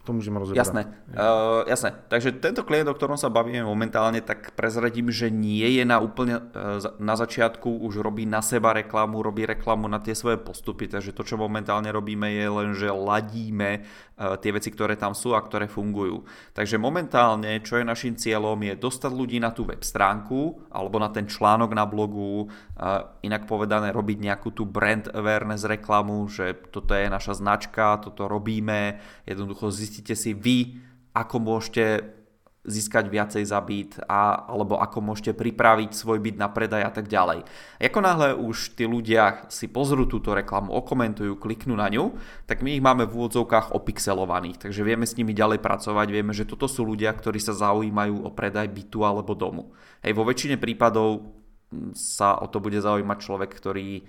to 0.00 0.16
môžeme 0.16 0.40
rozobrať. 0.40 0.56
Jasné, 0.56 0.82
uh, 1.12 1.60
jasné. 1.68 1.92
Takže 2.08 2.40
tento 2.40 2.64
klient, 2.64 2.88
o 2.88 2.96
ktorom 2.96 3.20
sa 3.20 3.28
bavíme 3.28 3.60
momentálne, 3.60 4.24
tak 4.24 4.56
prezradím, 4.56 5.12
že 5.12 5.28
nie 5.28 5.76
je 5.76 5.84
na 5.84 6.00
úplne 6.00 6.40
uh, 6.40 6.80
na 6.96 7.14
začiatku, 7.20 7.68
už 7.84 8.00
robí 8.00 8.24
na 8.24 8.40
seba 8.40 8.72
reklamu, 8.72 9.20
robí 9.20 9.44
reklamu 9.44 9.92
na 9.92 10.00
tie 10.00 10.16
svoje 10.16 10.40
postupy, 10.40 10.88
takže 10.88 11.12
to, 11.12 11.20
čo 11.20 11.36
momentálne 11.36 11.92
robíme, 11.92 12.32
je 12.32 12.48
len, 12.48 12.68
že 12.72 12.88
ladíme 12.88 13.84
tie 14.20 14.52
veci, 14.52 14.68
ktoré 14.68 15.00
tam 15.00 15.16
sú 15.16 15.32
a 15.32 15.40
ktoré 15.40 15.64
fungujú. 15.64 16.28
Takže 16.52 16.76
momentálne, 16.76 17.56
čo 17.64 17.80
je 17.80 17.88
našim 17.88 18.12
cieľom, 18.12 18.60
je 18.60 18.76
dostať 18.76 19.12
ľudí 19.16 19.40
na 19.40 19.48
tú 19.48 19.64
web 19.64 19.80
stránku 19.80 20.68
alebo 20.68 21.00
na 21.00 21.08
ten 21.08 21.24
článok 21.24 21.72
na 21.72 21.88
blogu, 21.88 22.44
uh, 22.44 23.16
inak 23.24 23.48
povedané 23.48 23.96
robiť 23.96 24.18
nejakú 24.20 24.52
tú 24.52 24.68
brand 24.68 25.08
awareness 25.16 25.64
reklamu, 25.64 26.28
že 26.28 26.52
toto 26.68 26.92
je 26.92 27.08
naša 27.08 27.40
značka, 27.40 27.96
toto 28.04 28.28
robíme, 28.28 29.00
jednoducho 29.24 29.72
zistíte 29.72 30.12
si 30.12 30.36
vy, 30.36 30.76
ako 31.16 31.36
môžete 31.40 32.19
získať 32.60 33.08
viacej 33.08 33.44
za 33.48 33.56
byt 33.64 34.04
a, 34.04 34.44
alebo 34.44 34.76
ako 34.76 35.00
môžete 35.00 35.32
pripraviť 35.32 35.96
svoj 35.96 36.20
byt 36.20 36.36
na 36.36 36.52
predaj 36.52 36.84
a 36.84 36.92
tak 36.92 37.08
ďalej. 37.08 37.48
Ako 37.80 38.00
náhle 38.04 38.36
už 38.36 38.76
tí 38.76 38.84
ľudia 38.84 39.48
si 39.48 39.64
pozrú 39.64 40.04
túto 40.04 40.36
reklamu, 40.36 40.76
okomentujú, 40.76 41.40
kliknú 41.40 41.72
na 41.72 41.88
ňu, 41.88 42.20
tak 42.44 42.60
my 42.60 42.76
ich 42.76 42.84
máme 42.84 43.08
v 43.08 43.16
úvodzovkách 43.16 43.72
opixelovaných, 43.72 44.68
takže 44.68 44.84
vieme 44.84 45.08
s 45.08 45.16
nimi 45.16 45.32
ďalej 45.32 45.64
pracovať, 45.64 46.06
vieme, 46.12 46.36
že 46.36 46.44
toto 46.44 46.68
sú 46.68 46.84
ľudia, 46.84 47.08
ktorí 47.16 47.40
sa 47.40 47.56
zaujímajú 47.56 48.28
o 48.28 48.30
predaj 48.30 48.68
bytu 48.68 49.08
alebo 49.08 49.32
domu. 49.32 49.72
Hej, 50.04 50.12
vo 50.12 50.28
väčšine 50.28 50.60
prípadov 50.60 51.32
hm, 51.72 51.96
sa 51.96 52.36
o 52.36 52.46
to 52.52 52.60
bude 52.60 52.76
zaujímať 52.76 53.18
človek, 53.24 53.56
ktorý 53.56 53.88
eh, 53.96 54.04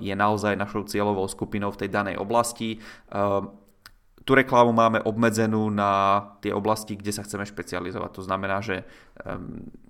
je 0.00 0.14
naozaj 0.16 0.56
našou 0.56 0.88
cieľovou 0.88 1.28
skupinou 1.28 1.68
v 1.68 1.84
tej 1.84 1.90
danej 1.92 2.16
oblasti 2.16 2.80
eh, 2.80 3.59
tu 4.30 4.38
reklamu 4.38 4.70
máme 4.70 5.02
obmedzenú 5.02 5.74
na 5.74 6.22
tie 6.38 6.54
oblasti, 6.54 6.94
kde 6.94 7.10
sa 7.10 7.26
chceme 7.26 7.42
špecializovať. 7.42 8.10
To 8.14 8.22
znamená, 8.22 8.62
že 8.62 8.86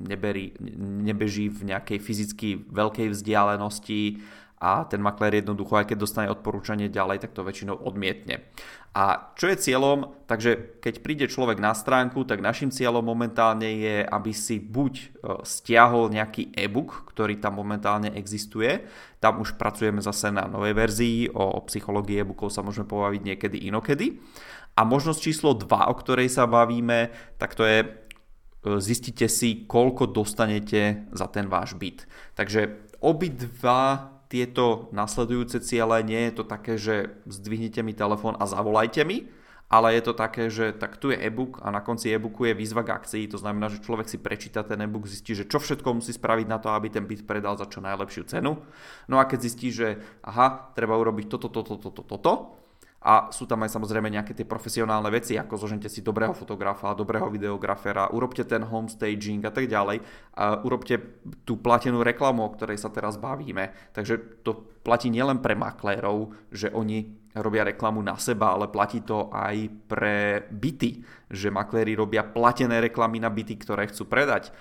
neberí, 0.00 0.56
nebeží 1.04 1.52
v 1.52 1.68
nejakej 1.68 2.00
fyzicky 2.00 2.48
veľkej 2.72 3.12
vzdialenosti 3.12 4.16
a 4.60 4.84
ten 4.84 5.00
maklér 5.00 5.40
jednoducho, 5.40 5.80
aj 5.80 5.88
keď 5.88 5.98
dostane 5.98 6.28
odporúčanie 6.28 6.92
ďalej, 6.92 7.24
tak 7.24 7.32
to 7.32 7.40
väčšinou 7.40 7.80
odmietne. 7.80 8.44
A 8.92 9.32
čo 9.32 9.48
je 9.48 9.56
cieľom? 9.56 10.12
Takže 10.28 10.82
keď 10.84 10.94
príde 11.00 11.26
človek 11.32 11.56
na 11.62 11.72
stránku, 11.72 12.28
tak 12.28 12.44
našim 12.44 12.68
cieľom 12.68 13.00
momentálne 13.00 13.64
je, 13.80 14.04
aby 14.04 14.32
si 14.36 14.60
buď 14.60 14.92
e, 14.98 15.04
stiahol 15.48 16.12
nejaký 16.12 16.52
e-book, 16.52 17.08
ktorý 17.08 17.40
tam 17.40 17.56
momentálne 17.56 18.12
existuje, 18.12 18.84
tam 19.22 19.40
už 19.40 19.56
pracujeme 19.56 20.04
zase 20.04 20.28
na 20.28 20.44
novej 20.44 20.76
verzii, 20.76 21.32
o, 21.32 21.64
psychológii 21.64 22.20
e-bookov 22.20 22.52
sa 22.52 22.60
môžeme 22.60 22.84
pobaviť 22.84 23.22
niekedy 23.24 23.64
inokedy. 23.70 24.20
A 24.76 24.84
možnosť 24.84 25.24
číslo 25.24 25.56
2, 25.56 25.70
o 25.88 25.94
ktorej 25.96 26.28
sa 26.28 26.44
bavíme, 26.44 27.14
tak 27.40 27.56
to 27.56 27.64
je 27.64 27.80
e, 27.80 27.88
zistite 28.76 29.24
si, 29.30 29.64
koľko 29.64 30.12
dostanete 30.12 31.08
za 31.16 31.32
ten 31.32 31.48
váš 31.48 31.78
byt. 31.78 32.04
Takže 32.36 32.92
obidva 33.00 34.19
tieto 34.30 34.86
nasledujúce 34.94 35.58
ciele 35.58 36.06
nie 36.06 36.30
je 36.30 36.32
to 36.38 36.44
také, 36.46 36.78
že 36.78 37.18
zdvihnite 37.26 37.82
mi 37.82 37.90
telefón 37.90 38.38
a 38.38 38.46
zavolajte 38.46 39.02
mi, 39.02 39.26
ale 39.66 39.98
je 39.98 40.02
to 40.06 40.14
také, 40.14 40.46
že 40.50 40.70
tak 40.74 40.98
tu 41.02 41.10
je 41.10 41.18
e-book 41.18 41.58
a 41.62 41.70
na 41.74 41.82
konci 41.82 42.14
e-booku 42.14 42.46
je 42.46 42.54
výzva 42.54 42.86
k 42.86 42.94
akcii, 42.94 43.30
to 43.30 43.38
znamená, 43.42 43.70
že 43.70 43.82
človek 43.82 44.06
si 44.06 44.22
prečíta 44.22 44.62
ten 44.62 44.78
e-book, 44.86 45.10
zistí, 45.10 45.34
že 45.34 45.50
čo 45.50 45.58
všetko 45.58 45.98
musí 45.98 46.14
spraviť 46.14 46.46
na 46.46 46.62
to, 46.62 46.70
aby 46.70 46.90
ten 46.90 47.06
byt 47.06 47.26
predal 47.26 47.58
za 47.58 47.66
čo 47.66 47.82
najlepšiu 47.82 48.22
cenu. 48.30 48.62
No 49.10 49.18
a 49.18 49.26
keď 49.26 49.38
zistí, 49.46 49.74
že 49.74 49.98
aha, 50.22 50.74
treba 50.78 50.94
urobiť 50.94 51.26
toto, 51.26 51.50
toto, 51.50 51.74
toto, 51.74 51.90
toto, 51.90 52.02
toto, 52.06 52.32
a 53.00 53.32
sú 53.32 53.48
tam 53.48 53.64
aj 53.64 53.72
samozrejme 53.72 54.12
nejaké 54.12 54.36
tie 54.36 54.44
profesionálne 54.44 55.08
veci, 55.08 55.40
ako 55.40 55.56
zožente 55.56 55.88
si 55.88 56.04
dobrého 56.04 56.36
fotografa, 56.36 56.92
dobrého 56.92 57.32
videografera, 57.32 58.12
urobte 58.12 58.44
ten 58.44 58.60
home 58.60 58.92
staging 58.92 59.40
a 59.48 59.52
tak 59.52 59.72
ďalej. 59.72 60.04
A 60.36 60.60
urobte 60.60 61.00
tú 61.48 61.56
platenú 61.56 62.04
reklamu, 62.04 62.44
o 62.44 62.52
ktorej 62.52 62.76
sa 62.76 62.92
teraz 62.92 63.16
bavíme. 63.16 63.72
Takže 63.96 64.44
to 64.44 64.52
platí 64.84 65.08
nielen 65.08 65.40
pre 65.40 65.56
maklérov, 65.56 66.52
že 66.52 66.68
oni 66.76 67.32
robia 67.40 67.64
reklamu 67.64 68.04
na 68.04 68.20
seba, 68.20 68.52
ale 68.52 68.68
platí 68.68 69.00
to 69.00 69.32
aj 69.32 69.56
pre 69.88 70.44
byty, 70.52 71.00
že 71.32 71.48
makléri 71.48 71.96
robia 71.96 72.20
platené 72.20 72.84
reklamy 72.84 73.16
na 73.16 73.32
byty, 73.32 73.56
ktoré 73.64 73.88
chcú 73.88 74.12
predať 74.12 74.52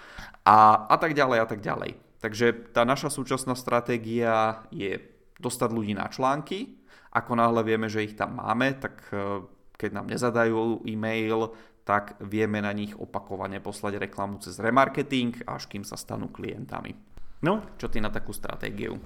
a, 0.47 0.87
a 0.87 0.95
tak 0.95 1.11
ďalej 1.11 1.43
a 1.43 1.47
tak 1.49 1.59
ďalej. 1.59 1.97
Takže 2.23 2.71
tá 2.71 2.87
naša 2.87 3.11
súčasná 3.11 3.51
stratégia 3.57 4.63
je 4.71 5.01
dostať 5.43 5.69
ľudí 5.71 5.91
na 5.97 6.07
články, 6.07 6.78
ako 7.13 7.35
náhle 7.35 7.63
vieme, 7.63 7.89
že 7.89 8.03
ich 8.03 8.13
tam 8.13 8.37
máme, 8.37 8.73
tak 8.77 9.01
e, 9.09 9.45
keď 9.77 9.91
nám 9.93 10.07
nezadajú 10.07 10.85
e-mail, 10.85 11.51
tak 11.83 12.21
vieme 12.21 12.61
na 12.61 12.69
nich 12.69 12.93
opakovane 12.93 13.57
poslať 13.57 13.97
reklamu 13.97 14.37
cez 14.37 14.61
remarketing, 14.61 15.41
až 15.49 15.65
kým 15.65 15.81
sa 15.81 15.97
stanú 15.97 16.29
klientami. 16.29 16.93
No. 17.41 17.65
Čo 17.81 17.89
ty 17.89 17.97
na 17.97 18.13
takú 18.13 18.29
stratégiu? 18.29 18.99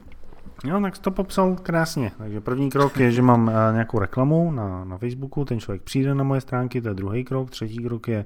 Jo, 0.64 0.82
tak 0.82 0.98
to 0.98 1.12
popsal 1.12 1.56
krásně. 1.56 2.12
Takže 2.18 2.42
první 2.42 2.70
krok 2.70 2.98
je, 2.98 3.12
že 3.12 3.22
mám 3.22 3.50
e, 3.50 3.74
nějakou 3.74 4.00
reklamu 4.00 4.52
na, 4.52 4.86
na 4.86 4.98
Facebooku, 4.98 5.46
ten 5.46 5.60
člověk 5.60 5.82
přijde 5.82 6.16
na 6.16 6.24
moje 6.24 6.42
stránky, 6.42 6.82
to 6.82 6.88
je 6.88 6.94
druhý 6.94 7.24
krok. 7.24 7.50
Třetí 7.50 7.84
krok 7.84 8.08
je, 8.08 8.26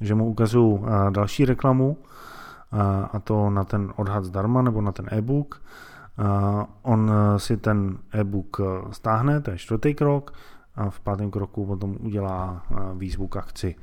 že 0.00 0.14
mu 0.14 0.26
ukazuju 0.26 0.86
e, 0.86 1.10
další 1.10 1.44
reklamu, 1.44 1.96
a 3.12 3.20
to 3.24 3.50
na 3.50 3.64
ten 3.64 3.92
odhad 3.96 4.24
zdarma 4.24 4.62
nebo 4.62 4.80
na 4.80 4.92
ten 4.92 5.06
e-book. 5.10 5.62
On 6.82 7.10
eh, 7.10 7.38
si 7.38 7.56
ten 7.56 7.98
e-book 8.12 8.60
eh, 8.60 8.92
stáhne, 8.92 9.40
to 9.40 9.50
je 9.50 9.58
čtvrtý 9.58 9.94
krok, 9.94 10.32
a 10.76 10.90
v 10.90 11.00
pátém 11.00 11.30
kroku 11.30 11.66
potom 11.66 11.96
udělá 12.00 12.62
eh, 12.70 12.74
výzvu 12.94 13.28
k 13.28 13.36
akci. 13.36 13.74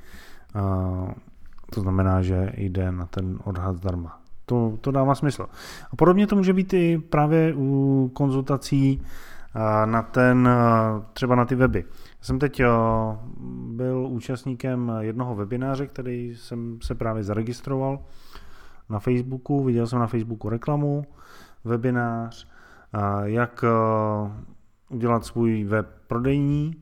To 1.74 1.82
znamená, 1.82 2.22
že 2.22 2.54
jde 2.58 2.91
na 2.91 3.06
ten 3.06 3.39
odhad 3.43 3.78
zdarma. 3.78 4.19
To, 4.46 4.78
to 4.82 4.91
dává 4.91 5.15
smysl. 5.15 5.46
A 5.91 5.96
podobně 5.96 6.28
to 6.28 6.36
může 6.36 6.54
být 6.54 6.74
i 6.74 6.98
právě 6.98 7.54
u 7.58 8.12
konzultací 8.13 9.02
na 9.86 10.02
ten, 10.02 10.50
třeba 11.13 11.36
na 11.36 11.46
ty 11.46 11.56
weby. 11.56 11.86
Já 12.19 12.26
jsem 12.26 12.39
teď 12.39 12.62
byl 13.67 14.08
účastníkem 14.10 14.91
jednoho 15.00 15.36
webináře, 15.36 15.88
který 15.88 16.36
jsem 16.36 16.78
se 16.82 16.96
právě 16.96 17.24
zaregistroval 17.24 18.00
na 18.89 19.00
Facebooku, 19.00 19.63
viděl 19.63 19.88
jsem 19.88 20.00
na 20.00 20.08
Facebooku 20.08 20.50
reklamu, 20.50 21.06
webinář, 21.63 22.47
jak 23.23 23.63
eh, 23.63 24.32
udělat 24.89 25.26
svůj 25.26 25.63
web 25.63 25.88
prodejní. 26.08 26.76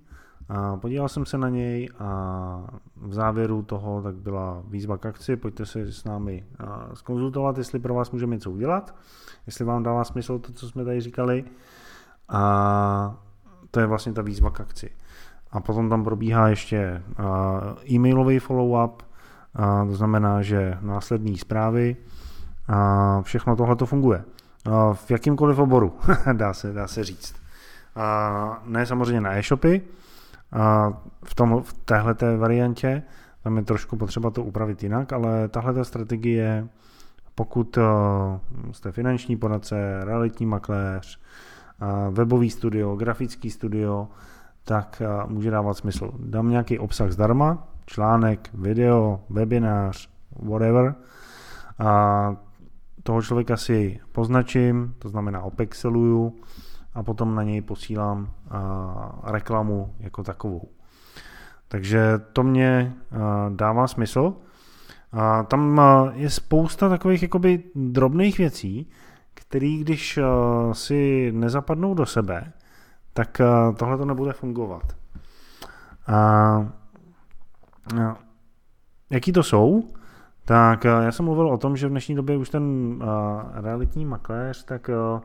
Podíval 0.76 1.10
jsem 1.10 1.26
se 1.26 1.38
na 1.38 1.50
něj 1.50 1.89
a 2.00 2.67
v 2.96 3.13
závěru 3.13 3.62
toho 3.62 4.02
tak 4.02 4.15
byla 4.15 4.63
výzva 4.67 4.98
k 4.98 5.06
akci, 5.06 5.36
pojďte 5.36 5.65
se 5.65 5.91
s 5.91 6.04
námi 6.04 6.46
skonzultovat, 6.94 7.58
jestli 7.58 7.80
pro 7.80 7.94
vás 7.94 8.12
můžeme 8.12 8.36
něco 8.36 8.52
udělat, 8.52 8.96
jestli 9.46 9.65
vám 9.65 9.84
dává 9.84 10.04
smysl 10.04 10.39
to, 10.39 10.54
co 10.54 10.70
jsme 10.70 10.86
tady 10.86 11.02
říkali. 11.02 11.44
A 12.30 13.15
to 13.72 13.80
je 13.80 13.86
vlastně 13.86 14.13
ta 14.13 14.22
výzva 14.22 14.52
k 14.52 14.62
akci. 14.62 14.89
A 15.52 15.60
potom 15.60 15.89
tam 15.89 16.04
probíhá 16.04 16.48
ještě 16.48 17.04
e-mailový 17.91 18.39
follow-up, 18.39 18.94
to 19.88 19.96
znamená, 19.96 20.41
že 20.41 20.78
následní 20.82 21.38
zprávy 21.38 21.96
a 22.67 23.22
všechno 23.22 23.56
tohle 23.56 23.76
to 23.76 23.86
funguje 23.86 24.24
v 24.93 25.12
jakýmkoliv 25.12 25.60
oboru, 25.60 25.97
dá, 26.34 26.54
se, 26.54 26.74
dá 26.74 26.88
se 26.88 27.04
říct. 27.04 27.36
A 27.95 28.62
ne 28.65 28.86
samozřejmě 28.86 29.21
na 29.21 29.38
e-shopy, 29.38 29.82
a 30.52 30.93
v, 31.24 31.36
tom, 31.36 31.62
v 31.63 31.74
téhle 31.74 32.15
variantě, 32.38 33.04
tam 33.43 33.58
je 33.58 33.63
trošku 33.63 33.97
potřeba 33.97 34.30
to 34.30 34.43
upravit 34.43 34.84
jinak, 34.84 35.13
ale 35.13 35.47
tahle 35.47 35.74
ta 35.74 35.84
strategie, 35.84 36.67
pokud 37.36 37.78
uh, 37.78 37.84
jste 38.71 38.91
finanční 38.91 39.38
poradce, 39.38 40.02
realitní 40.04 40.45
makléř, 40.45 41.19
uh, 41.82 42.13
webový 42.13 42.50
studio, 42.50 42.95
grafický 42.95 43.50
studio, 43.50 44.08
tak 44.63 45.02
uh, 45.26 45.32
může 45.32 45.52
dávat 45.52 45.78
smysl. 45.78 46.12
Dám 46.19 46.50
nějaký 46.50 46.80
obsah 46.80 47.12
zdarma, 47.12 47.67
článek, 47.86 48.50
video, 48.54 49.19
webinář, 49.30 50.10
whatever, 50.39 50.95
a 51.80 52.36
toho 53.04 53.22
člověka 53.22 53.58
si 53.58 54.00
poznačím, 54.12 54.96
to 55.00 55.10
znamená 55.10 55.42
opexeluju 55.42 56.36
a 56.94 57.04
potom 57.04 57.36
na 57.36 57.44
něj 57.44 57.62
posílám 57.62 58.32
reklamu 59.24 59.96
jako 60.00 60.24
takovou. 60.24 60.70
Takže 61.68 62.20
to 62.34 62.44
mě 62.44 62.94
dává 63.50 63.88
smysl. 63.88 64.34
A 65.12 65.44
tam 65.44 65.82
je 66.14 66.30
spousta 66.30 66.90
takových 66.90 67.22
jakoby 67.22 67.64
drobných 67.76 68.38
věcí, 68.38 68.90
které 69.34 69.78
když 69.80 70.20
si 70.74 71.32
nezapadnou 71.36 71.94
do 71.94 72.06
sebe, 72.06 72.54
tak 73.14 73.42
tohle 73.78 73.98
to 73.98 74.06
nebude 74.06 74.34
fungovat. 74.34 74.96
A 76.08 76.70
jaký 79.10 79.32
to 79.32 79.44
jsou? 79.44 79.84
Tak 80.52 80.86
eh, 80.86 80.90
já 80.90 81.12
jsem 81.12 81.26
mluvil 81.26 81.50
o 81.50 81.58
tom, 81.58 81.78
že 81.78 81.88
v 81.88 81.90
dnešní 81.90 82.16
době 82.16 82.38
už 82.38 82.50
ten 82.50 82.64
uh, 82.64 83.08
realitní 83.54 84.06
makléř 84.06 84.64
tak 84.64 84.90
uh, 84.90 85.22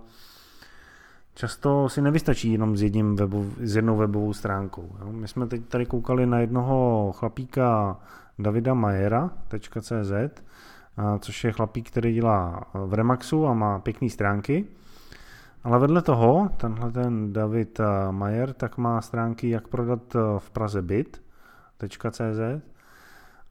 často 1.34 1.88
si 1.88 2.02
nevystačí 2.02 2.52
jenom 2.52 2.76
s, 2.76 2.82
jedním 2.82 3.16
webov, 3.16 3.46
s 3.60 3.76
jednou 3.76 3.96
webovou 3.96 4.32
stránkou. 4.32 4.96
Jo. 5.00 5.12
My 5.12 5.28
jsme 5.28 5.46
teď 5.46 5.68
tady 5.68 5.86
koukali 5.86 6.26
na 6.26 6.38
jednoho 6.38 7.12
chlapíka 7.16 7.96
Davida 8.38 8.74
Majera.cz, 8.74 10.12
uh, 10.12 11.18
což 11.18 11.44
je 11.44 11.52
chlapík, 11.52 11.90
který 11.90 12.14
dělá 12.14 12.64
v 12.74 12.94
Remaxu 12.94 13.46
a 13.46 13.54
má 13.54 13.78
pěkné 13.78 14.10
stránky. 14.10 14.64
Ale 15.64 15.78
vedle 15.78 16.02
toho, 16.02 16.50
tenhle 16.56 16.92
ten 16.92 17.32
David 17.32 17.80
Majer, 18.10 18.52
tak 18.52 18.78
má 18.78 19.00
stránky, 19.00 19.50
jak 19.50 19.68
prodat 19.68 20.16
v 20.38 20.50
Praze 20.50 20.82
byt.cz, 20.82 22.75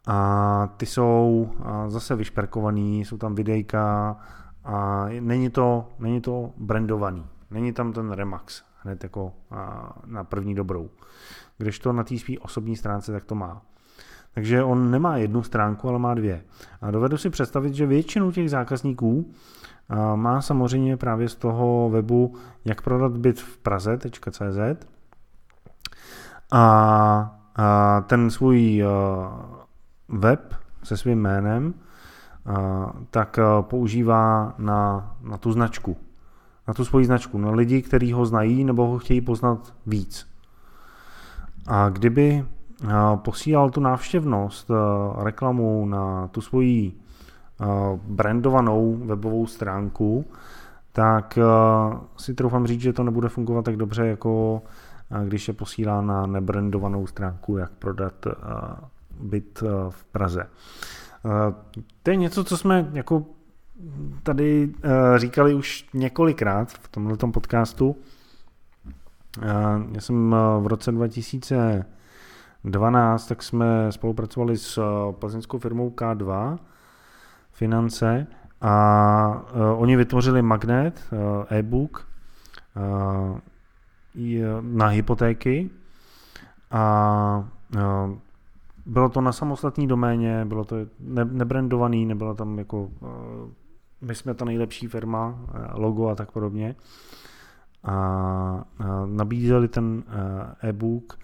a 0.08 0.70
ty 0.78 0.86
jsou 0.86 1.50
zase 1.88 2.16
vyšperkovaný, 2.16 3.06
jsou 3.06 3.18
tam 3.18 3.36
videjka 3.36 4.16
a 4.64 5.06
není 5.20 5.50
to, 5.50 5.88
není 6.00 6.22
to 6.22 6.52
brandovaný. 6.58 7.26
Není 7.52 7.74
tam 7.74 7.94
ten 7.94 8.12
Remax 8.12 8.64
hned 8.84 9.04
jako 9.04 9.34
na 10.06 10.24
první 10.24 10.56
dobrou. 10.56 10.90
Když 11.58 11.80
to 11.80 11.94
na 11.94 12.04
té 12.04 12.18
svý 12.18 12.40
osobní 12.40 12.76
stránce, 12.76 13.12
tak 13.12 13.24
to 13.24 13.36
má. 13.36 13.62
Takže 14.34 14.64
on 14.64 14.92
nemá 14.92 15.18
jednu 15.18 15.44
stránku, 15.44 15.90
ale 15.90 16.00
má 16.00 16.14
dvě. 16.14 16.44
A 16.82 16.92
dovedu 16.92 17.18
si 17.18 17.30
představit, 17.30 17.74
že 17.74 17.86
většinu 17.86 18.32
těch 18.32 18.50
zákazníků 18.50 19.32
má 20.16 20.42
samozřejmě 20.42 20.98
právě 20.98 21.30
z 21.30 21.36
toho 21.36 21.90
webu 21.90 22.36
jak 22.66 22.82
prodat 22.82 23.18
byt 23.18 23.40
v 23.40 23.58
Praze.cz 23.58 24.86
a, 26.52 27.40
a 27.56 28.02
ten 28.02 28.30
svůj 28.30 28.84
web 30.10 30.54
se 30.84 30.98
svým 30.98 31.22
jménem 31.22 31.74
tak 33.10 33.40
používá 33.62 34.54
na, 34.58 35.12
na 35.22 35.38
tu 35.38 35.52
značku. 35.52 35.98
Na 36.68 36.74
tu 36.74 36.86
svoji 36.86 37.06
značku. 37.06 37.38
Na 37.38 37.52
lidi, 37.52 37.82
kteří 37.82 38.14
ho 38.14 38.26
znají 38.26 38.64
nebo 38.64 38.88
ho 38.88 39.00
chtějí 39.00 39.22
poznat 39.22 39.74
víc. 39.86 40.28
A 41.68 41.90
kdyby 41.90 42.46
posílal 43.16 43.70
tu 43.70 43.80
návštěvnost, 43.80 44.72
reklamu 45.24 45.86
na 45.86 46.28
tu 46.28 46.42
svoji 46.42 46.94
brandovanou 48.08 48.96
webovou 48.96 49.48
stránku, 49.48 50.26
tak 50.92 51.40
si 52.18 52.34
troufám 52.34 52.68
říct, 52.68 52.82
že 52.82 52.94
to 52.94 53.04
nebude 53.04 53.30
fungovat 53.30 53.66
tak 53.66 53.76
dobře, 53.76 54.08
jako 54.08 54.62
když 55.26 55.48
je 55.48 55.54
posílá 55.54 56.02
na 56.02 56.26
nebrandovanou 56.26 57.08
stránku, 57.08 57.58
jak 57.58 57.72
prodat 57.72 58.14
byt 59.20 59.64
v 59.90 60.06
Praze. 60.06 60.50
To 62.04 62.10
je 62.10 62.16
něco, 62.16 62.44
co 62.44 62.58
jsme 62.58 62.90
jako 62.94 63.26
tady 64.24 64.74
říkali 65.16 65.54
už 65.54 65.90
několikrát 65.94 66.72
v 66.72 66.88
tomto 66.88 67.28
podcastu. 67.28 67.96
Já 69.92 70.02
jsem 70.02 70.36
v 70.60 70.68
roce 70.68 70.92
2012, 70.92 73.28
tak 73.28 73.44
jsme 73.44 73.92
spolupracovali 73.92 74.58
s 74.58 74.82
plzeňskou 75.12 75.60
firmou 75.60 75.90
K2 75.90 76.60
Finance 77.52 78.28
a 78.62 79.46
oni 79.78 79.96
vytvořili 79.96 80.42
magnet, 80.42 81.10
e-book 81.50 82.08
na 84.62 84.88
hypotéky 84.88 85.70
a 86.72 87.50
bylo 88.86 89.10
to 89.10 89.22
na 89.22 89.32
samostatní 89.32 89.88
doméně, 89.88 90.46
bylo 90.46 90.66
to 90.66 90.76
nebrandovaný, 91.24 92.06
nebylo 92.06 92.36
tam 92.36 92.58
jako 92.58 92.90
my 94.02 94.16
jsme 94.16 94.34
ta 94.34 94.46
nejlepší 94.46 94.88
firma, 94.88 95.40
logo 95.74 96.08
a 96.08 96.16
tak 96.16 96.32
podobně. 96.32 96.76
A 97.84 98.66
nabízeli 99.06 99.68
ten 99.68 100.04
e-book 100.64 101.20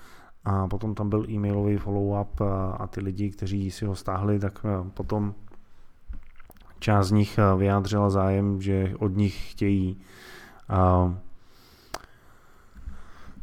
a 0.45 0.67
potom 0.67 0.95
tam 0.95 1.09
byl 1.09 1.25
e-mailový 1.29 1.77
follow-up 1.77 2.45
a 2.79 2.87
ty 2.87 3.01
lidi, 3.01 3.29
kteří 3.29 3.71
si 3.71 3.85
ho 3.85 3.95
stáhli, 3.95 4.39
tak 4.39 4.65
potom 4.93 5.33
část 6.79 7.07
z 7.07 7.11
nich 7.11 7.39
vyjádřila 7.57 8.09
zájem, 8.09 8.61
že 8.61 8.93
od 8.99 9.17
nich 9.17 9.51
chtějí 9.51 10.01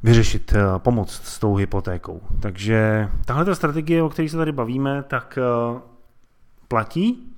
vyřešit, 0.02 0.52
eh, 0.52 0.78
pomoct 0.78 1.12
s 1.12 1.38
tou 1.38 1.54
hypotékou. 1.54 2.20
Takže 2.40 3.08
tahle 3.24 3.44
ta 3.44 3.54
strategie, 3.54 4.02
o 4.02 4.08
které 4.08 4.28
se 4.28 4.36
tady 4.36 4.52
bavíme, 4.52 5.02
tak 5.02 5.38
eh, 5.38 5.80
platí, 6.68 7.34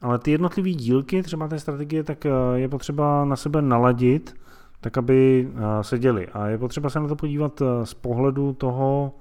ale 0.00 0.18
ty 0.18 0.30
jednotlivé 0.30 0.70
dílky 0.70 1.22
třeba 1.22 1.48
té 1.48 1.60
strategie, 1.60 2.04
tak 2.04 2.26
eh, 2.26 2.30
je 2.54 2.68
potřeba 2.68 3.24
na 3.24 3.36
sebe 3.36 3.62
naladit, 3.62 4.34
tak 4.80 4.98
aby 4.98 5.48
se 5.82 5.98
děli. 5.98 6.28
A 6.28 6.46
je 6.46 6.58
potřeba 6.58 6.90
se 6.90 7.00
na 7.00 7.08
to 7.08 7.16
podívat 7.16 7.62
z 7.84 7.94
pohledu 7.94 8.52
toho 8.52 9.14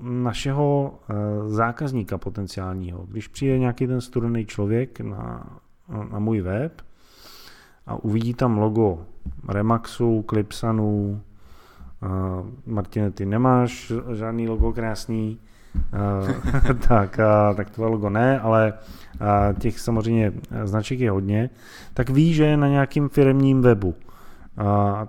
našeho 0.00 0.98
zákazníka 1.46 2.18
potenciálního. 2.18 3.06
Když 3.08 3.28
přijde 3.28 3.58
nějaký 3.58 3.86
ten 3.86 4.00
studený 4.00 4.46
člověk 4.46 5.00
na, 5.00 5.58
na 6.12 6.18
můj 6.18 6.40
web 6.40 6.82
a 7.86 8.04
uvidí 8.04 8.34
tam 8.34 8.58
logo 8.58 8.98
Remaxu, 9.48 10.24
Clipsanu, 10.30 11.20
Martine, 12.66 13.10
ty 13.10 13.26
nemáš 13.26 13.92
žádný 14.12 14.48
logo 14.48 14.72
krásný, 14.72 15.38
tak, 16.88 17.18
uh, 17.18 17.56
tak 17.56 17.70
to 17.70 17.88
logo 17.88 18.10
ne, 18.10 18.40
ale 18.40 18.72
těch 19.58 19.80
samozřejmě 19.80 20.32
značek 20.64 21.00
je 21.00 21.10
hodně, 21.10 21.50
tak 21.94 22.10
ví, 22.10 22.34
že 22.34 22.44
je 22.44 22.56
na 22.56 22.68
nějakým 22.68 23.08
firmním 23.08 23.62
webu. 23.62 23.88
Uh, 23.88 23.94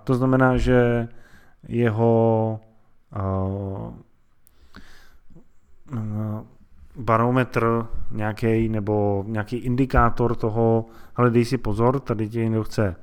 to 0.04 0.16
znamená, 0.16 0.58
že 0.58 1.08
jeho 1.68 2.60
barometr 6.97 7.86
nějaký 8.12 8.69
nebo 8.69 9.23
nějaký 9.27 9.57
indikátor 9.57 10.36
toho, 10.36 10.86
ale 11.15 11.29
dej 11.29 11.45
si 11.45 11.57
pozor, 11.57 11.99
tady 11.99 12.29
tě 12.29 12.43
někdo 12.43 12.63
chce 12.63 12.95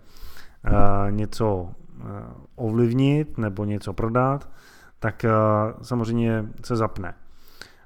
uh, 0.66 1.12
něco 1.12 1.70
Eh, 2.00 2.34
ovlivnit 2.56 3.38
nebo 3.38 3.64
něco 3.64 3.92
prodat, 3.92 4.48
tak 4.98 5.24
eh, 5.24 5.30
samozřejmě 5.82 6.44
se 6.64 6.76
zapne. 6.76 7.14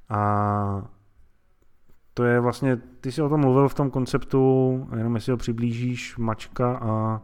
A 0.09 0.83
to 2.15 2.25
je 2.25 2.41
vlastně, 2.41 2.77
ty 2.77 3.13
jsi 3.13 3.23
o 3.23 3.29
tom 3.29 3.41
mluvil 3.41 3.69
v 3.69 3.75
tom 3.75 3.91
konceptu, 3.91 4.89
jenom 4.97 5.15
jestli 5.15 5.33
ho 5.33 5.37
přiblížíš, 5.37 6.17
mačka 6.17 6.77
a... 6.77 7.21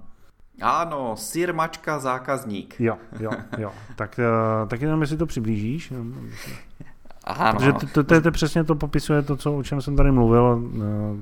Ano, 0.63 1.17
sír, 1.17 1.55
mačka, 1.55 1.99
zákazník. 1.99 2.81
Jo, 2.81 2.99
jo, 3.21 3.31
jo. 3.59 3.73
Tak, 3.97 4.21
tak 4.69 4.81
jenom 4.81 5.01
jestli 5.01 5.17
to 5.17 5.27
přiblížíš. 5.27 5.93
Aha, 7.25 7.53
Protože 7.53 7.73
to, 7.73 7.87
to, 7.87 8.05
to, 8.05 8.21
to 8.21 8.31
přesně 8.31 8.65
to 8.65 8.75
popisuje 8.75 9.23
to, 9.23 9.37
co, 9.37 9.57
o 9.57 9.63
čem 9.63 9.81
jsem 9.81 9.97
tady 9.97 10.13
mluvil, 10.13 10.63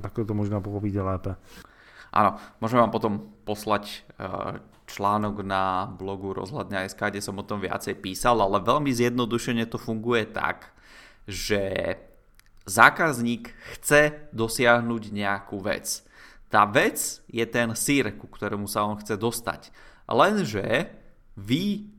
tak 0.01 0.13
to 0.27 0.33
možná 0.33 0.61
pochopíte 0.61 1.01
lépe. 1.01 1.35
Ano, 2.13 2.35
můžeme 2.61 2.81
vám 2.81 2.91
potom 2.91 3.21
poslať 3.43 4.03
článok 4.85 5.39
na 5.47 5.87
blogu 5.89 6.35
rozhľadňa.sk, 6.35 6.99
kde 7.09 7.23
som 7.23 7.39
o 7.39 7.47
tom 7.47 7.63
viacej 7.63 7.97
písal, 8.03 8.37
ale 8.37 8.59
veľmi 8.59 8.91
zjednodušene 8.91 9.65
to 9.65 9.79
funguje 9.79 10.27
tak, 10.27 10.75
že 11.25 11.95
zákazník 12.67 13.49
chce 13.73 14.29
dosiahnuť 14.35 15.03
nejakú 15.09 15.63
vec. 15.63 16.03
Tá 16.51 16.67
vec 16.67 17.23
je 17.31 17.45
ten 17.47 17.71
sír, 17.73 18.13
ku 18.13 18.27
ktorému 18.27 18.67
sa 18.67 18.85
on 18.85 18.99
chce 18.99 19.15
dostať. 19.17 19.71
Lenže 20.05 20.91
vy 21.39 21.87
Eh, 21.87 21.92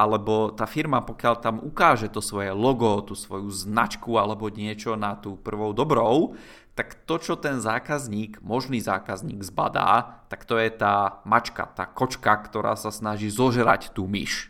alebo 0.00 0.48
tá 0.48 0.64
firma, 0.64 1.04
pokiaľ 1.04 1.34
tam 1.44 1.60
ukáže 1.60 2.08
to 2.08 2.24
svoje 2.24 2.56
logo, 2.56 3.04
tú 3.04 3.12
svoju 3.12 3.52
značku 3.52 4.16
alebo 4.16 4.48
niečo 4.48 4.96
na 4.96 5.12
tú 5.12 5.36
prvou 5.36 5.76
dobrou, 5.76 6.32
tak 6.72 7.04
to, 7.04 7.20
čo 7.20 7.36
ten 7.36 7.60
zákazník, 7.60 8.40
možný 8.40 8.80
zákazník 8.80 9.44
zbadá, 9.44 10.24
tak 10.32 10.48
to 10.48 10.56
je 10.56 10.72
tá 10.72 11.20
mačka, 11.28 11.68
tá 11.68 11.84
kočka, 11.84 12.32
ktorá 12.32 12.80
sa 12.80 12.88
snaží 12.88 13.28
zožrať 13.28 13.92
tú 13.92 14.08
myš. 14.08 14.48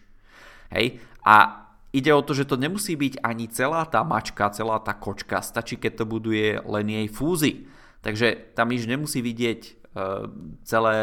Hej? 0.70 1.02
A 1.26 1.66
ide 1.90 2.14
o 2.14 2.22
to, 2.22 2.30
že 2.30 2.46
to 2.46 2.54
nemusí 2.54 2.94
byť 2.94 3.26
ani 3.26 3.50
celá 3.50 3.82
tá 3.90 4.06
mačka, 4.06 4.54
celá 4.54 4.78
tá 4.78 4.94
kočka, 4.94 5.42
stačí, 5.42 5.74
keď 5.74 5.98
to 5.98 6.04
buduje 6.06 6.62
len 6.62 6.86
jej 6.86 7.10
fúzy. 7.10 7.66
Takže 8.06 8.54
tá 8.54 8.62
myš 8.62 8.86
nemusí 8.86 9.18
vidieť 9.18 9.81
Eh, 9.81 9.81
celé, 10.64 10.98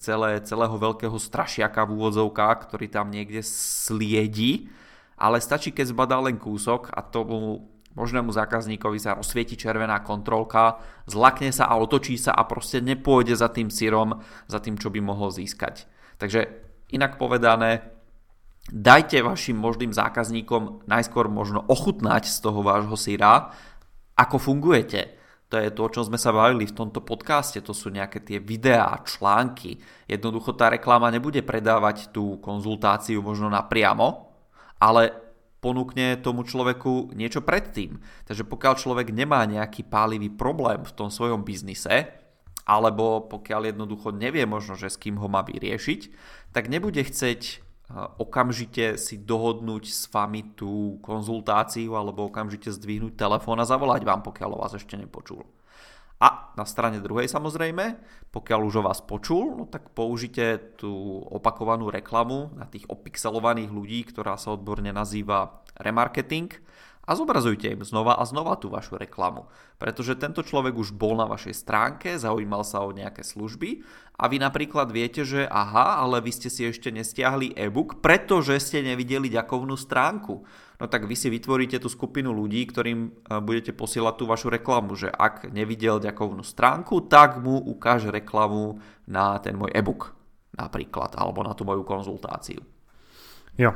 celé, 0.00 0.30
celého 0.40 0.76
veľkého 0.80 1.16
strašiaka 1.20 1.84
v 1.84 1.92
úvodzovkách, 2.00 2.56
ktorý 2.68 2.86
tam 2.88 3.12
niekde 3.12 3.44
sliedi, 3.44 4.72
ale 5.20 5.38
stačí, 5.38 5.70
keď 5.70 5.92
zbadá 5.92 6.18
len 6.18 6.40
kúsok 6.40 6.90
a 6.90 7.04
tomu 7.04 7.68
možnému 7.94 8.34
zákazníkovi 8.34 8.98
sa 8.98 9.14
rozsvieti 9.14 9.54
červená 9.54 10.02
kontrolka, 10.02 10.82
zlakne 11.06 11.54
sa 11.54 11.70
a 11.70 11.78
otočí 11.78 12.18
sa 12.18 12.34
a 12.34 12.42
proste 12.42 12.82
nepôjde 12.82 13.38
za 13.38 13.48
tým 13.52 13.70
syrom, 13.70 14.18
za 14.50 14.58
tým, 14.58 14.74
čo 14.74 14.90
by 14.90 14.98
mohol 14.98 15.30
získať. 15.30 15.86
Takže 16.18 16.50
inak 16.90 17.14
povedané, 17.20 17.86
dajte 18.66 19.22
vašim 19.22 19.54
možným 19.54 19.94
zákazníkom 19.94 20.90
najskôr 20.90 21.30
možno 21.30 21.62
ochutnať 21.70 22.26
z 22.26 22.38
toho 22.42 22.66
vášho 22.66 22.98
syra, 22.98 23.54
ako 24.18 24.42
fungujete 24.42 25.13
to 25.54 25.62
je 25.62 25.70
to, 25.70 25.86
o 25.86 25.92
čom 25.94 26.10
sme 26.10 26.18
sa 26.18 26.34
bavili 26.34 26.66
v 26.66 26.74
tomto 26.74 26.98
podcaste, 26.98 27.62
to 27.62 27.70
sú 27.70 27.86
nejaké 27.94 28.18
tie 28.26 28.42
videá, 28.42 28.90
články. 29.06 29.78
Jednoducho 30.10 30.58
tá 30.58 30.66
reklama 30.66 31.14
nebude 31.14 31.46
predávať 31.46 32.10
tú 32.10 32.42
konzultáciu 32.42 33.22
možno 33.22 33.46
napriamo, 33.54 34.34
ale 34.82 35.14
ponúkne 35.62 36.18
tomu 36.18 36.42
človeku 36.42 37.14
niečo 37.14 37.46
predtým. 37.46 38.02
Takže 38.26 38.42
pokiaľ 38.42 38.74
človek 38.74 39.14
nemá 39.14 39.46
nejaký 39.46 39.86
pálivý 39.86 40.26
problém 40.34 40.82
v 40.82 40.90
tom 40.98 41.06
svojom 41.06 41.46
biznise, 41.46 42.10
alebo 42.66 43.22
pokiaľ 43.30 43.70
jednoducho 43.70 44.10
nevie 44.10 44.42
možno, 44.50 44.74
že 44.74 44.90
s 44.90 44.98
kým 44.98 45.22
ho 45.22 45.30
má 45.30 45.46
vyriešiť, 45.46 46.00
tak 46.50 46.66
nebude 46.66 46.98
chceť 46.98 47.63
okamžite 47.92 48.96
si 48.96 49.20
dohodnúť 49.20 49.84
s 49.92 50.08
vami 50.08 50.56
tú 50.56 50.96
konzultáciu 51.04 51.94
alebo 51.94 52.32
okamžite 52.32 52.72
zdvihnúť 52.72 53.14
telefón 53.14 53.60
a 53.60 53.68
zavolať 53.68 54.02
vám, 54.08 54.24
pokiaľ 54.24 54.50
o 54.56 54.60
vás 54.64 54.72
ešte 54.72 54.96
nepočul. 54.96 55.44
A 56.22 56.56
na 56.56 56.64
strane 56.64 57.04
druhej 57.04 57.28
samozrejme, 57.28 58.00
pokiaľ 58.32 58.60
už 58.64 58.74
o 58.80 58.86
vás 58.86 59.04
počul, 59.04 59.60
no 59.60 59.64
tak 59.68 59.92
použite 59.92 60.78
tú 60.80 61.20
opakovanú 61.28 61.92
reklamu 61.92 62.54
na 62.56 62.64
tých 62.64 62.88
opixelovaných 62.88 63.68
ľudí, 63.68 64.00
ktorá 64.08 64.40
sa 64.40 64.56
odborne 64.56 64.88
nazýva 64.88 65.60
remarketing 65.76 66.48
a 67.04 67.12
zobrazujte 67.12 67.68
im 67.68 67.84
znova 67.84 68.16
a 68.16 68.24
znova 68.24 68.56
tú 68.56 68.72
vašu 68.72 68.96
reklamu. 68.96 69.46
Pretože 69.76 70.16
tento 70.16 70.40
človek 70.40 70.72
už 70.72 70.96
bol 70.96 71.20
na 71.20 71.28
vašej 71.28 71.54
stránke, 71.54 72.16
zaujímal 72.16 72.64
sa 72.64 72.80
o 72.80 72.96
nejaké 72.96 73.20
služby 73.20 73.84
a 74.16 74.26
vy 74.26 74.40
napríklad 74.40 74.88
viete, 74.88 75.22
že 75.22 75.44
aha, 75.44 76.00
ale 76.00 76.24
vy 76.24 76.32
ste 76.32 76.48
si 76.48 76.64
ešte 76.64 76.88
nestiahli 76.88 77.52
e-book, 77.54 78.00
pretože 78.00 78.56
ste 78.62 78.80
nevideli 78.80 79.28
ďakovnú 79.28 79.76
stránku. 79.76 80.46
No 80.80 80.84
tak 80.90 81.06
vy 81.06 81.14
si 81.14 81.30
vytvoríte 81.30 81.78
tú 81.78 81.86
skupinu 81.86 82.34
ľudí, 82.34 82.66
ktorým 82.66 83.00
e, 83.06 83.10
budete 83.38 83.70
posielať 83.70 84.14
tú 84.18 84.24
vašu 84.26 84.50
reklamu, 84.50 84.98
že 84.98 85.06
ak 85.06 85.54
nevidel 85.54 86.02
ďakovnú 86.02 86.42
stránku, 86.42 87.06
tak 87.06 87.38
mu 87.38 87.62
ukáže 87.62 88.10
reklamu 88.10 88.82
na 89.06 89.38
ten 89.38 89.54
môj 89.54 89.70
e-book 89.70 90.18
napríklad, 90.54 91.18
alebo 91.18 91.42
na 91.42 91.54
tú 91.54 91.66
moju 91.66 91.82
konzultáciu. 91.82 92.62
Jo, 93.54 93.70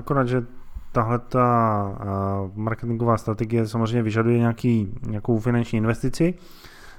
akorát, 0.00 0.24
že 0.24 0.44
tahle 0.92 1.18
ta 1.18 2.50
marketingová 2.54 3.16
strategie 3.16 3.68
samozřejmě 3.68 4.02
vyžaduje 4.02 4.38
nějaký, 4.38 4.94
nějakou 5.06 5.38
finanční 5.38 5.76
investici. 5.76 6.34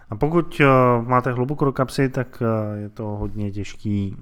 A 0.09 0.15
pokud 0.15 0.61
máte 1.01 1.31
hluboko 1.31 1.65
do 1.65 1.71
kapsy, 1.71 2.09
tak 2.09 2.43
je 2.75 2.89
to 2.89 3.03
hodně 3.03 3.51
těžký 3.51 4.17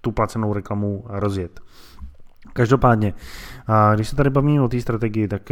tu 0.00 0.12
placenou 0.12 0.52
reklamu 0.52 1.04
rozjet. 1.08 1.60
Každopádně, 2.52 3.14
když 3.94 4.08
se 4.08 4.16
tady 4.16 4.30
bavíme 4.30 4.62
o 4.62 4.68
té 4.68 4.80
strategii, 4.80 5.28
tak 5.28 5.42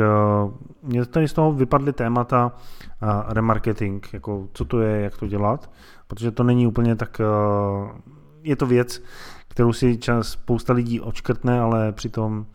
mě 0.83 1.07
tady 1.07 1.29
z 1.29 1.33
toho 1.33 1.53
vypadly 1.53 1.93
témata 1.93 2.53
remarketing, 3.29 4.07
jako 4.12 4.49
co 4.53 4.64
to 4.64 4.81
je, 4.81 5.01
jak 5.01 5.16
to 5.16 5.27
dělat, 5.27 5.71
protože 6.07 6.31
to 6.31 6.43
není 6.43 6.66
úplně 6.66 6.97
tak, 6.97 7.21
je 8.43 8.57
to 8.57 8.66
věc, 8.66 9.03
kterou 9.49 9.73
si 9.73 9.99
čas 9.99 10.29
spousta 10.29 10.73
lidí 10.73 11.01
očkrtne, 11.01 11.61
ale 11.61 11.93
přitom 11.93 12.47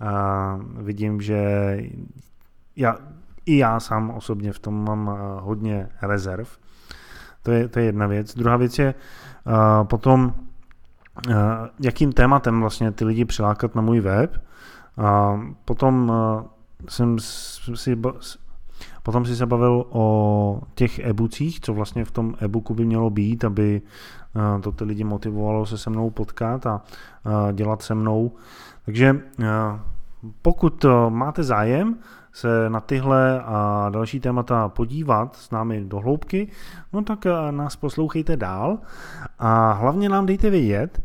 a 0.00 0.60
vidím, 0.78 1.20
že 1.20 1.76
já, 2.76 2.96
i 3.46 3.56
já 3.56 3.80
sám 3.80 4.10
osobně 4.10 4.52
v 4.52 4.58
tom 4.58 4.84
mám 4.84 5.18
hodně 5.40 5.88
rezerv. 6.02 6.48
To 7.42 7.50
je, 7.50 7.68
to 7.68 7.78
je 7.78 7.84
jedna 7.84 8.06
věc. 8.06 8.34
Druhá 8.34 8.56
věc 8.56 8.78
je 8.78 8.94
a 9.46 9.84
potom, 9.84 10.34
a 11.36 11.68
jakým 11.80 12.12
tématem 12.12 12.60
vlastně 12.60 12.92
ty 12.92 13.04
lidi 13.04 13.24
přilákat 13.24 13.74
na 13.74 13.82
můj 13.82 14.00
web. 14.00 14.42
Potom 15.64 16.12
jsem 16.88 17.18
si 17.74 17.96
Potom 19.06 19.24
si 19.24 19.36
se 19.36 19.46
bavil 19.46 19.84
o 19.90 20.60
těch 20.74 20.98
e-bookích, 20.98 21.60
co 21.60 21.74
vlastně 21.74 22.04
v 22.04 22.10
tom 22.10 22.34
e-booku 22.40 22.74
by 22.74 22.84
mělo 22.84 23.10
být, 23.10 23.44
aby 23.44 23.82
to 24.62 24.72
ty 24.72 24.84
lidi 24.84 25.04
motivovalo 25.04 25.66
se 25.66 25.78
se 25.78 25.90
mnou 25.90 26.10
potkat 26.10 26.66
a 26.66 26.82
dělat 27.52 27.82
se 27.82 27.94
mnou. 27.94 28.32
Takže 28.84 29.20
pokud 30.42 30.86
máte 31.08 31.42
zájem 31.42 31.96
se 32.32 32.70
na 32.70 32.80
tyhle 32.80 33.42
a 33.42 33.88
další 33.90 34.20
témata 34.20 34.68
podívat 34.68 35.36
s 35.36 35.50
námi 35.50 35.84
do 35.84 36.00
hloubky, 36.00 36.50
no 36.92 37.02
tak 37.02 37.26
nás 37.50 37.76
poslouchejte 37.76 38.36
dál 38.36 38.78
a 39.38 39.72
hlavně 39.72 40.08
nám 40.08 40.26
dejte 40.26 40.50
vědět, 40.50 41.02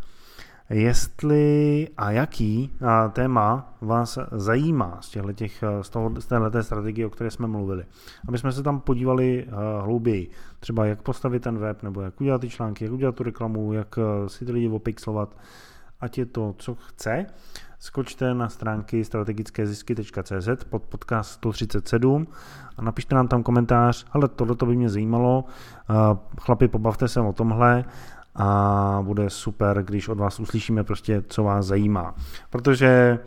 jestli 0.71 1.87
a 1.97 2.11
jaký 2.11 2.73
téma 3.13 3.73
vás 3.81 4.19
zajímá 4.31 4.97
z, 5.01 5.09
těch, 5.33 5.63
z, 5.81 5.89
toho, 5.89 6.21
z 6.21 6.25
téhleté 6.25 6.63
strategie, 6.63 7.07
o 7.07 7.09
které 7.09 7.31
jsme 7.31 7.47
mluvili. 7.47 7.85
Aby 8.27 8.37
jsme 8.37 8.51
se 8.51 8.63
tam 8.63 8.79
podívali 8.79 9.47
hlouběji. 9.81 10.29
Třeba 10.59 10.85
jak 10.85 11.01
postavit 11.01 11.43
ten 11.43 11.57
web, 11.57 11.83
nebo 11.83 12.01
jak 12.01 12.21
udělat 12.21 12.41
ty 12.41 12.49
články, 12.49 12.83
jak 12.83 12.93
udělat 12.93 13.15
tu 13.15 13.23
reklamu, 13.23 13.73
jak 13.73 13.99
si 14.27 14.45
ty 14.45 14.51
lidi 14.51 14.69
opixlovat, 14.69 15.37
ať 15.99 16.17
je 16.17 16.25
to, 16.25 16.55
co 16.57 16.75
chce. 16.75 17.25
Skočte 17.79 18.33
na 18.33 18.49
stránky 18.49 19.05
strategickézisky.cz 19.05 20.63
pod 20.69 20.83
podcast 20.83 21.31
137 21.31 22.27
a 22.77 22.81
napište 22.81 23.15
nám 23.15 23.27
tam 23.27 23.43
komentář, 23.43 24.05
ale 24.11 24.27
tohle 24.27 24.55
by 24.65 24.75
mě 24.75 24.89
zajímalo, 24.89 25.45
chlapi, 26.39 26.67
pobavte 26.67 27.07
se 27.07 27.21
o 27.21 27.33
tomhle 27.33 27.85
a 28.35 28.99
bude 29.01 29.29
super, 29.29 29.83
když 29.83 30.07
od 30.07 30.17
vás 30.17 30.39
uslyšíme 30.39 30.83
prostě, 30.83 31.23
co 31.27 31.43
vás 31.43 31.65
zajímá. 31.65 32.15
Protože 32.49 33.19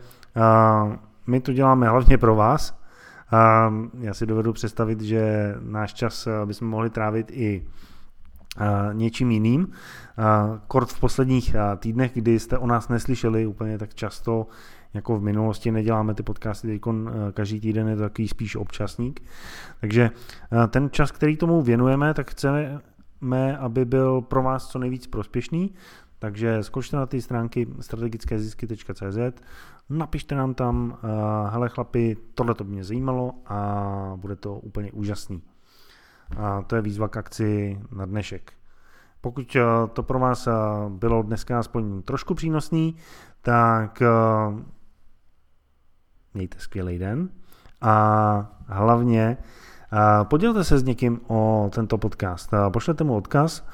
my 1.27 1.41
to 1.41 1.53
děláme 1.53 1.89
hlavně 1.89 2.17
pro 2.17 2.35
vás. 2.35 2.79
Já 3.99 4.13
si 4.13 4.25
dovedu 4.25 4.53
představit, 4.53 5.01
že 5.01 5.55
náš 5.59 5.93
čas 5.93 6.27
bychom 6.45 6.67
mohli 6.67 6.89
trávit 6.89 7.31
i 7.31 7.67
něčím 8.93 9.31
jiným. 9.31 9.67
Kort 10.67 10.89
v 10.89 10.99
posledních 10.99 11.55
týdnech, 11.77 12.11
kdy 12.13 12.39
jste 12.39 12.57
o 12.57 12.67
nás 12.67 12.89
neslyšeli 12.89 13.45
úplně 13.45 13.77
tak 13.77 13.93
často, 13.93 14.47
jako 14.93 15.19
v 15.19 15.23
minulosti 15.23 15.71
neděláme 15.71 16.13
ty 16.13 16.23
podcasty 16.23 16.67
teď 16.67 16.81
každý 17.33 17.59
týden, 17.59 17.87
je 17.87 17.95
to 17.95 18.01
takový 18.01 18.27
spíš 18.27 18.55
občasník. 18.55 19.23
Takže 19.81 20.11
ten 20.69 20.89
čas, 20.91 21.11
který 21.11 21.37
tomu 21.37 21.61
věnujeme, 21.61 22.13
tak 22.13 22.31
chceme 22.31 22.79
chceme, 23.25 23.57
aby 23.57 23.85
byl 23.85 24.21
pro 24.21 24.43
vás 24.43 24.67
co 24.67 24.79
nejvíc 24.79 25.07
prospěšný, 25.07 25.73
takže 26.19 26.63
skočte 26.63 26.97
na 26.97 27.05
ty 27.05 27.21
stránky 27.21 27.67
strategickézisky.cz, 27.79 29.41
napište 29.89 30.35
nám 30.35 30.53
tam, 30.53 30.97
uh, 31.03 31.49
hele 31.49 31.69
chlapi, 31.69 32.17
tohle 32.35 32.53
to 32.53 32.63
by 32.63 32.71
mě 32.71 32.83
zajímalo 32.83 33.33
a 33.45 34.13
bude 34.15 34.35
to 34.35 34.55
úplně 34.55 34.91
úžasný. 34.91 35.41
A 36.37 36.61
to 36.61 36.75
je 36.75 36.81
výzva 36.81 37.07
k 37.07 37.17
akci 37.17 37.79
na 37.91 38.05
dnešek. 38.05 38.53
Pokud 39.21 39.55
uh, 39.55 39.89
to 39.93 40.03
pro 40.03 40.19
vás 40.19 40.47
uh, 40.47 40.53
bylo 40.89 41.23
dneska 41.23 41.59
aspoň 41.59 42.01
trošku 42.01 42.33
přínosný, 42.33 42.95
tak 43.41 44.01
mějte 46.33 46.59
skvělý 46.59 46.99
den 46.99 47.29
a 47.81 48.57
hlavně 48.67 49.37
Podělte 50.23 50.63
se 50.63 50.79
s 50.79 50.83
někým 50.83 51.19
o 51.27 51.69
tento 51.73 51.97
podcast. 51.97 52.51
Pošlete 52.69 53.03
mu 53.03 53.15
odkaz 53.15 53.67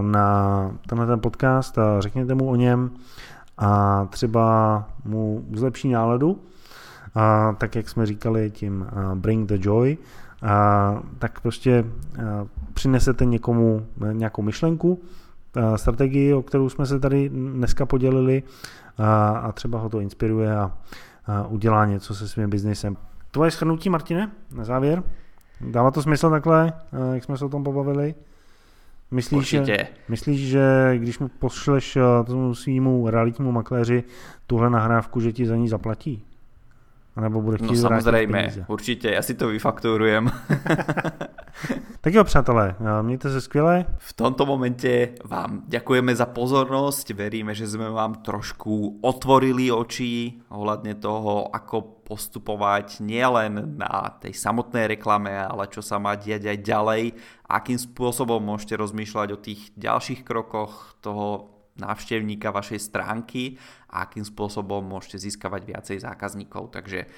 na 0.00 0.70
tenhle 0.88 1.06
ten 1.06 1.20
podcast, 1.20 1.78
řekněte 1.98 2.34
mu 2.34 2.48
o 2.48 2.56
něm 2.56 2.90
a 3.58 4.04
třeba 4.10 4.84
mu 5.04 5.44
zlepší 5.52 5.88
náladu, 5.88 6.40
tak 7.58 7.74
jak 7.74 7.88
jsme 7.88 8.06
říkali 8.06 8.50
tím 8.50 8.86
bring 9.14 9.48
the 9.48 9.58
joy, 9.60 9.98
tak 11.18 11.40
prostě 11.40 11.84
přinesete 12.74 13.24
někomu 13.24 13.86
nějakou 14.12 14.42
myšlenku, 14.42 15.02
strategii, 15.76 16.34
o 16.34 16.42
kterou 16.42 16.68
jsme 16.68 16.86
se 16.86 17.00
tady 17.00 17.28
dneska 17.28 17.86
podělili 17.86 18.42
a 19.42 19.52
třeba 19.52 19.78
ho 19.78 19.88
to 19.88 20.00
inspiruje 20.00 20.56
a 20.56 20.72
udělá 21.48 21.86
něco 21.86 22.14
se 22.14 22.28
svým 22.28 22.50
biznesem. 22.50 22.96
Tvoje 23.34 23.50
schrnutí, 23.50 23.90
Martine, 23.90 24.30
na 24.52 24.64
závěr? 24.64 25.02
Dává 25.60 25.90
to 25.90 26.02
smysl 26.02 26.30
takhle, 26.30 26.72
eh, 26.72 27.14
jak 27.14 27.24
jsme 27.24 27.38
se 27.38 27.44
o 27.44 27.48
tom 27.48 27.64
pobavili? 27.64 28.14
Myslíš, 29.10 29.48
že, 29.48 29.88
myslíš, 30.08 30.40
že 30.40 30.94
když 30.98 31.18
mu 31.18 31.28
pošleš 31.28 31.96
eh, 31.96 32.02
tomu 32.26 32.54
svýmu 32.54 33.10
realitnímu 33.10 33.52
makléři 33.52 34.04
tuhle 34.46 34.70
nahrávku, 34.70 35.20
že 35.20 35.32
ti 35.32 35.46
za 35.46 35.56
ní 35.56 35.68
zaplatí? 35.68 36.24
Nebo 37.20 37.42
bude 37.42 37.56
chtít 37.56 37.68
No 37.68 37.76
samozřejmě, 37.76 38.64
určitě, 38.66 39.10
já 39.10 39.22
si 39.22 39.34
to 39.34 39.48
vyfakturujem. 39.48 40.30
tak 42.00 42.14
jo, 42.14 42.24
přátelé, 42.24 42.74
eh, 42.80 43.02
mějte 43.02 43.30
se 43.30 43.40
skvěle. 43.40 43.86
V 43.98 44.12
tomto 44.12 44.46
momente 44.46 45.08
vám 45.24 45.62
děkujeme 45.66 46.16
za 46.16 46.26
pozornost, 46.26 47.10
veríme, 47.10 47.54
že 47.54 47.68
jsme 47.68 47.90
vám 47.90 48.14
trošku 48.14 48.98
otvorili 49.02 49.72
oči 49.72 50.38
ohľadne 50.50 50.94
toho, 50.94 51.50
ako 51.54 51.93
postupovať 52.04 53.00
nielen 53.00 53.80
na 53.80 54.12
tej 54.20 54.36
samotnej 54.36 54.92
reklame, 54.94 55.32
ale 55.32 55.66
čo 55.72 55.80
sa 55.80 55.96
má 55.96 56.14
diať 56.14 56.52
aj 56.52 56.58
ďalej, 56.60 57.02
akým 57.48 57.80
spôsobom 57.80 58.44
môžete 58.44 58.76
rozmýšľať 58.76 59.28
o 59.32 59.42
tých 59.42 59.72
ďalších 59.74 60.20
krokoch 60.22 61.00
toho 61.00 61.54
návštevníka 61.74 62.54
vašej 62.54 62.80
stránky 62.80 63.58
a 63.90 64.06
akým 64.06 64.22
spôsobom 64.22 64.84
môžete 64.84 65.26
získavať 65.26 65.62
viacej 65.66 65.98
zákazníkov. 66.06 66.70
Takže 66.70 67.10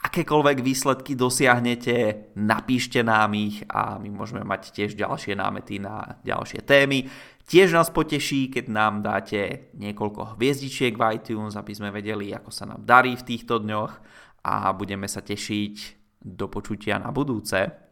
akékoľvek 0.00 0.58
výsledky 0.64 1.12
dosiahnete, 1.14 2.32
napíšte 2.40 3.04
nám 3.04 3.36
ich 3.36 3.62
a 3.68 4.00
my 4.00 4.08
môžeme 4.10 4.42
mať 4.42 4.72
tiež 4.72 4.96
ďalšie 4.96 5.36
námety 5.36 5.78
na 5.78 6.18
ďalšie 6.24 6.64
témy. 6.64 7.06
Tiež 7.50 7.74
nás 7.74 7.90
poteší, 7.90 8.48
keď 8.48 8.64
nám 8.70 9.02
dáte 9.02 9.70
niekoľko 9.74 10.38
hviezdičiek 10.38 10.94
v 10.94 11.18
iTunes, 11.18 11.58
aby 11.58 11.72
sme 11.74 11.90
vedeli, 11.90 12.30
ako 12.30 12.50
sa 12.50 12.64
nám 12.64 12.86
darí 12.86 13.18
v 13.18 13.26
týchto 13.26 13.58
dňoch 13.58 13.92
a 14.44 14.72
budeme 14.72 15.08
sa 15.08 15.20
tešiť 15.20 15.74
do 16.20 16.46
počutia 16.48 17.00
na 17.00 17.12
budúce. 17.12 17.89